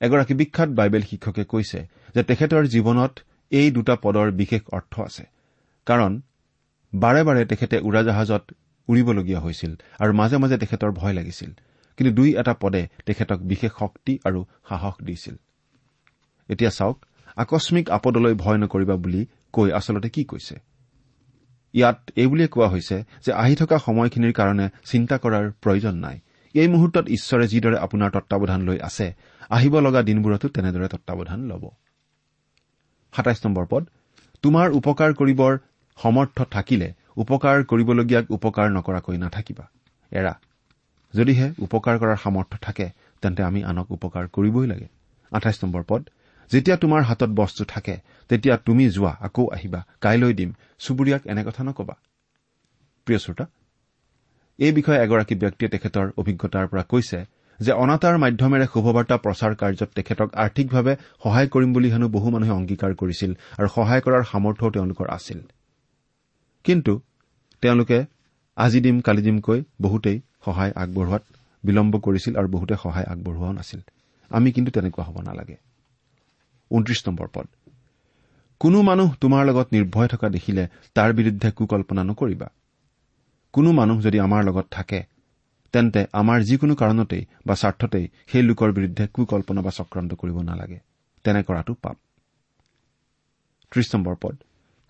এগৰাকী 0.00 0.34
বিখ্যাত 0.34 0.68
বাইবেল 0.68 1.02
শিক্ষকে 1.02 1.44
কৈছে 1.44 1.80
যে 2.14 2.22
তেখেতৰ 2.22 2.64
জীৱনত 2.66 3.12
এই 3.50 3.70
দুটা 3.70 3.94
পদৰ 3.96 4.30
বিশেষ 4.30 4.62
অৰ্থ 4.72 5.00
আছে। 5.00 5.24
কাৰণ 5.86 6.20
বাৰে 6.94 7.22
বাৰে 7.24 7.44
তেখেতে 7.44 7.76
উৰাজাহাজত 7.78 8.44
উৰিবলগীয়া 8.90 9.40
হৈছিল 9.40 9.72
আৰু 10.02 10.12
মাজে 10.12 10.36
মাজে 10.42 10.56
তেখেতৰ 10.62 10.90
ভয় 10.90 11.14
লাগিছিল। 11.18 11.50
কিন্তু 11.98 12.10
দুই 12.18 12.28
এটা 12.40 12.54
পদে 12.54 12.82
তেখেতক 13.06 13.38
বিশেষ 13.50 13.72
শক্তি 13.78 14.12
আৰু 14.24 14.40
সাহস 14.68 14.94
দিছিল। 15.04 15.36
এতিয়া 16.48 16.70
চাওক 16.70 16.96
আকস্মিক 17.36 17.86
আপদলৈ 17.90 18.34
ভয় 18.34 18.58
নকৰিবা 18.58 18.96
বুলি 19.04 19.22
কৈ 19.52 19.68
আচলতে 19.72 20.08
কি 20.08 20.22
কৈছে? 20.24 20.56
ইয়াত 21.74 21.98
এইবুলিয়ে 22.16 22.48
কোৱা 22.48 22.68
হৈছে 22.68 22.96
যে 23.24 23.30
আহি 23.32 23.54
থকা 23.56 23.76
সময়খিনিৰ 23.78 24.32
কাৰণে 24.32 24.66
চিন্তা 24.84 25.16
কৰাৰ 25.18 25.44
প্ৰয়োজন 25.62 25.94
নাই। 26.04 26.16
এই 26.54 26.68
মুহূৰ্তত 26.68 27.04
ঈশ্বৰে 27.16 27.46
যিদৰে 27.46 27.76
আপোনাৰ 27.78 28.10
তত্বাৱধান 28.10 28.60
লৈ 28.68 28.78
আছে 28.88 29.06
আহিব 29.50 29.74
লগা 29.80 30.00
দিনবোৰতো 30.02 30.46
তেনেদৰে 30.48 30.88
তত্বাৱধান 30.88 31.40
ল'ব। 31.50 31.64
তোমাৰ 34.42 34.66
উপকাৰ 34.70 35.10
কৰিবৰ 35.14 35.52
সমৰ্থ 35.98 36.38
থাকিলে 36.50 36.88
উপকাৰ 37.16 37.56
কৰিবলগীয়াক 37.70 38.26
উপকাৰ 38.36 38.66
নকৰাকৈ 38.76 39.16
নাথাকিবা। 39.24 39.64
এৰা। 40.12 40.34
যদিহে 41.14 41.46
উপকাৰ 41.66 41.94
কৰাৰ 42.00 42.18
সামৰ্থ্য 42.24 42.56
থাকে 42.66 42.86
তেন্তে 43.22 43.42
আমি 43.42 43.60
আনক 43.70 43.86
উপকাৰ 43.96 44.24
কৰিবই 44.36 44.66
লাগে। 44.72 44.88
আঠাইছ 45.32 45.56
নম্বৰ 45.64 45.82
পদ 45.90 46.02
যেতিয়া 46.50 46.76
তোমাৰ 46.76 47.02
হাতত 47.02 47.30
বস্তু 47.40 47.62
থাকে 47.64 47.94
তেতিয়া 48.30 48.56
তুমি 48.66 48.84
যোৱা 48.96 49.12
আকৌ 49.26 49.44
আহিবা 49.56 49.80
কাইলৈ 50.00 50.32
দিম 50.38 50.50
চুবুৰীয়াক 50.78 51.22
এনে 51.30 51.42
কথা 51.48 51.62
নকবা। 51.68 51.94
প্ৰিয় 53.06 53.18
শ্ৰোতা 53.24 53.44
এই 54.58 54.72
বিষয়ে 54.72 55.02
এগৰাকী 55.04 55.34
ব্যক্তিয়ে 55.42 55.72
তেখেতৰ 55.74 56.06
অভিজ্ঞতাৰ 56.20 56.66
পৰা 56.70 56.82
কৈছে 56.92 57.18
যে 57.60 57.72
অনাতাঁৰ 57.72 58.16
মাধ্যমেৰে 58.24 58.66
শুভবাৰ্তা 58.72 59.16
প্ৰচাৰ 59.24 59.52
কাৰ্যত 59.60 59.90
তেখেতক 59.96 60.28
আৰ্থিকভাৱে 60.44 60.92
সহায় 61.22 61.48
কৰিম 61.54 61.70
বুলি 61.72 61.88
হেনো 61.92 62.08
বহু 62.16 62.28
মানুহে 62.30 62.52
অংগীকাৰ 62.58 62.92
কৰিছিল 63.00 63.30
আৰু 63.58 63.68
সহায় 63.76 64.02
কৰাৰ 64.04 64.22
সামৰ্থ্যও 64.32 64.70
তেওঁলোকৰ 64.76 65.06
আছিল। 65.18 65.38
কিন্তু 66.64 67.00
তেওঁলোকে 67.60 68.04
আজি 68.56 68.80
দিম 68.80 69.00
কালি 69.00 69.22
দিমকৈ 69.22 69.64
বহুতেই 69.80 70.20
সহায় 70.44 70.72
আগবঢ়োৱাত 70.76 71.22
বিলম্ব 71.64 71.98
কৰিছিল 71.98 72.36
আৰু 72.36 72.48
বহুতে 72.48 72.74
সহায় 72.82 73.04
আগবঢ়োৱাও 73.04 73.52
নাছিল। 73.52 73.80
আমি 74.30 74.52
কিন্তু 74.52 74.72
তেনেকুৱা 74.72 75.04
হ'ব 75.04 75.20
নালাগে। 75.20 75.56
নম্বৰ 77.06 77.44
কোনো 78.60 78.82
মানুহ 78.82 79.14
তোমাৰ 79.20 79.46
লগত 79.46 79.66
নিৰ্ভয় 79.72 80.08
থকা 80.08 80.28
দেখিলে 80.28 80.68
তাৰ 80.94 81.12
বিৰুদ্ধে 81.12 81.50
কুকল্পনা 81.50 82.04
নকৰিবা। 82.04 82.48
কোনো 83.52 83.72
মানুহ 83.72 84.00
যদি 84.00 84.20
আমাৰ 84.20 84.44
লগত 84.44 84.66
থাকে 84.70 85.04
তেন্তে 85.72 86.06
আমাৰ 86.12 86.42
যিকোনো 86.42 86.74
কাৰণতেই 86.74 87.24
বা 87.46 87.54
স্বাৰ্থতেই 87.54 88.08
সেই 88.26 88.42
লোকৰ 88.42 88.72
বিৰুদ্ধে 88.72 89.06
কুকল্পনা 89.06 89.62
বা 89.62 89.70
চক্ৰান্ত 89.70 90.14
কৰিব 90.14 90.40
নালাগে। 90.40 90.78
তেনে 91.24 91.42
কৰাটো 91.42 91.74
পাপ। 91.74 91.96
পদ। 94.20 94.36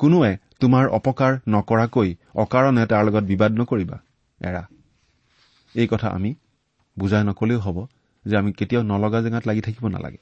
কোনোৱে 0.00 0.32
তোমাৰ 0.60 0.84
অপকাৰ 0.98 1.32
নকৰাকৈ 1.54 2.10
অকাৰণে 2.42 2.84
তাৰ 2.90 3.02
লগত 3.06 3.24
বিবাদ 3.32 3.50
নকৰিবা 3.60 3.96
এৰা। 4.40 4.62
এই 5.74 5.88
কথা 5.92 6.08
আমি 6.16 6.30
বুজাই 6.96 7.24
নকলেও 7.30 7.60
হ'ব 7.64 7.78
যে 8.24 8.34
আমি 8.40 8.50
কেতিয়াও 8.58 8.84
নলগা 8.92 9.20
জেগাত 9.24 9.44
লাগি 9.48 9.62
থাকিব 9.66 9.84
নালাগে। 9.94 10.20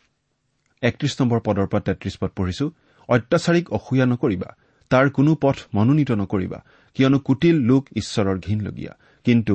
একত্ৰিশ 0.83 1.13
নম্বৰ 1.21 1.39
পদৰ 1.47 1.67
পৰা 1.71 1.83
তেত্ৰিশ 1.87 2.15
পদ 2.21 2.31
পঢ়িছো। 2.39 2.67
অত্যাচাৰীক 3.09 3.67
অসূয়া 3.77 4.07
নকৰিবা 4.13 4.51
তাৰ 4.91 5.07
কোনো 5.17 5.33
পথ 5.43 5.57
মনোনীত 5.75 6.11
নকৰিবা 6.23 6.59
কিয়নো 6.97 7.19
কুটিল 7.19 7.57
লোক 7.71 7.83
ঈশ্বৰৰ 8.01 8.37
ঘীনলগীয়া 8.47 8.93
কিন্তু 9.27 9.55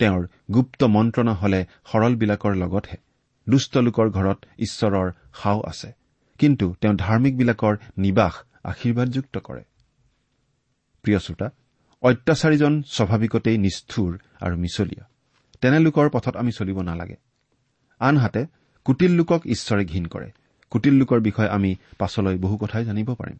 তেওঁৰ 0.00 0.22
গুপ্ত 0.54 0.80
মন্ত্ৰণা 0.96 1.34
হলে 1.34 1.60
সৰলবিলাকৰ 1.90 2.52
লগতহে। 2.62 2.98
দুষ্ট 3.46 3.72
লোকৰ 3.86 4.06
ঘৰত 4.16 4.38
ঈশ্বৰৰ 4.58 5.08
সাও 5.40 5.58
আছে 5.70 5.90
কিন্তু 6.40 6.66
তেওঁ 6.80 6.94
ধাৰ্মিকবিলাকৰ 7.04 7.74
নিবাস 7.98 8.34
আশীৰ্বাদযুক্ত 8.64 9.38
কৰে। 9.38 9.64
প্ৰিয় 11.02 11.18
শ্ৰোতা 11.18 11.50
অত্যাচাৰীজন 12.02 12.82
স্বাভাৱিকতেই 12.82 13.58
নিষ্ঠুৰ 13.58 14.18
আৰু 14.40 14.56
মিছলীয়া। 14.56 15.08
তেনে 15.60 15.78
লোকৰ 15.78 16.10
পথত 16.10 16.36
আমি 16.36 16.52
চলিব 16.52 16.80
নালাগে। 16.80 17.16
আনহাতে 17.98 18.46
কুটিল 18.84 19.12
লোকক 19.12 19.40
ঈশ্বৰে 19.46 19.84
ঘীন 19.84 20.06
কৰে। 20.06 20.30
কুটিল 20.70 20.94
লোকৰ 20.94 21.20
বিষয়ে 21.20 21.48
আমি 21.48 21.76
পাছলৈ 21.98 22.38
বহু 22.38 22.56
কথাই 22.56 22.84
জানিব 22.84 23.14
পাৰিম। 23.14 23.38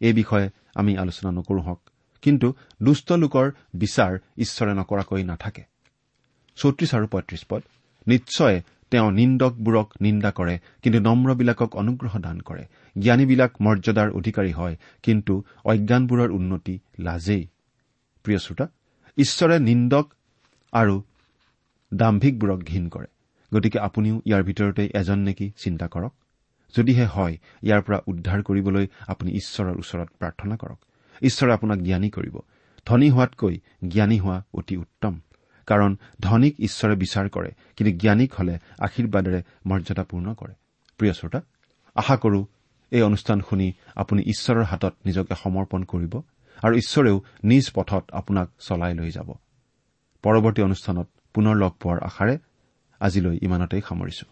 এই 0.00 0.12
বিষয়ে 0.12 0.50
আমি 0.74 0.98
আলোচনা 0.98 1.32
নকৰো 1.32 1.60
হওক 1.60 1.90
কিন্তু 2.22 2.54
দুষ্ট 2.82 3.12
লোকৰ 3.12 3.50
বিচাৰ 3.74 4.18
ঈশ্বৰে 4.38 4.74
নকৰাকৈ 4.74 5.24
নাথাকে। 5.24 5.64
চৌত্ৰিশ 6.56 6.94
আৰু 6.94 7.06
পঁয়ত্ৰিশ 7.06 7.44
পদ। 7.48 7.62
নিশ্চয় 8.06 8.62
তেওঁ 8.90 9.10
নিন্দকবোৰক 9.12 9.88
নিন্দা 10.00 10.30
কৰে 10.30 10.54
কিন্তু 10.82 10.98
নম্ৰবিলাকক 11.00 11.76
অনুগ্ৰহ 11.76 12.18
দান 12.18 12.40
কৰে। 12.40 12.64
জ্ঞানীবিলাক 12.98 13.52
মৰ্যাদাৰ 13.60 14.08
অধিকাৰী 14.10 14.52
হয় 14.52 14.76
কিন্তু 15.02 15.34
অজ্ঞানবোৰৰ 15.64 16.30
উন্নতি 16.30 16.78
লাজেই। 16.98 17.42
প্ৰিয় 18.24 18.38
শ্ৰোতা 18.38 18.66
ঈশ্বৰে 19.18 19.56
নিন্দক 19.58 20.06
আৰু 20.72 21.02
দাম্ভিকবোৰক 21.94 22.60
ঘীন 22.62 22.88
কৰে। 22.88 23.06
গতিকে 23.54 23.78
আপুনিও 23.78 24.16
ইয়াৰ 24.26 24.42
ভিতৰতে 24.42 24.90
এজন 24.94 25.18
নেকি 25.18 25.52
চিন্তা 25.56 25.86
কৰক। 25.88 26.12
যদিহে 26.74 27.06
হয় 27.06 27.34
ইয়াৰ 27.62 27.82
পৰা 27.82 27.98
উদ্ধাৰ 28.06 28.42
কৰিবলৈ 28.42 28.86
আপুনি 29.06 29.30
ঈশ্বৰৰ 29.30 29.76
ওচৰত 29.78 30.08
প্ৰাৰ্থনা 30.18 30.56
কৰক। 30.56 30.78
ঈশ্বৰে 31.22 31.52
আপোনাক 31.52 31.78
জ্ঞানী 31.78 32.10
কৰিব। 32.10 32.36
ধনী 32.86 33.08
হোৱাতকৈ 33.10 33.60
জ্ঞানী 33.88 34.18
হোৱা 34.18 34.44
অতি 34.54 34.76
উত্তম। 34.76 35.20
কাৰণ 35.70 35.90
ধনীক 36.20 36.54
ঈশ্বৰে 36.60 36.94
বিচাৰ 37.02 37.26
কৰে 37.28 37.50
কিন্তু 37.76 37.92
জ্ঞানীক 38.02 38.30
হলে 38.38 38.54
আশীৰ্বাদেৰে 38.86 39.40
মৰ্যাদাপূৰ্ণ 39.66 40.34
কৰে। 40.34 40.54
প্ৰিয় 40.98 41.12
শ্ৰোতা 41.12 41.40
আশা 41.96 42.16
কৰো 42.16 42.40
এই 42.92 43.02
অনুষ্ঠান 43.02 43.38
শুনি 43.48 43.68
আপুনি 43.96 44.20
ঈশ্বৰৰ 44.22 44.64
হাতত 44.64 44.94
নিজকে 45.06 45.34
সমৰ্পণ 45.42 45.82
কৰিব 45.92 46.14
আৰু 46.62 46.74
ঈশ্বৰেও 46.82 47.16
নিজ 47.44 47.64
পথত 47.74 48.04
আপোনাক 48.12 48.48
চলাই 48.60 48.94
লৈ 48.94 49.10
যাব। 49.10 49.28
পৰৱৰ্তী 50.24 50.60
অনুষ্ঠানত 50.62 51.06
পুনৰ 51.34 51.54
লগ 51.56 51.72
পোৱাৰ 51.82 51.98
আশাৰে 52.04 52.34
আজিলৈ 53.00 53.36
ইমানতেই 53.42 53.82
সামৰিছো। 53.88 54.26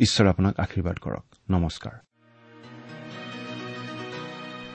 ঈশ্বৰে 0.00 0.28
আপোনাক 0.28 0.54
আশীৰ্বাদ 0.60 0.96
কৰক। 1.04 1.24
নমস্কাৰ। 1.50 1.94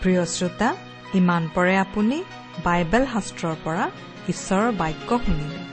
প্ৰিয় 0.01 0.23
শ্ৰোতা 0.25 0.69
ইমান 1.13 1.43
পৰে 1.55 1.73
আপুনি 1.77 2.17
বাইবেল 2.63 3.03
শাস্ত্ৰৰ 3.13 3.55
পৰা 3.63 3.85
ঈশ্বৰৰ 4.27 4.71
বাক্য 4.71 5.09
শুনিলে 5.25 5.72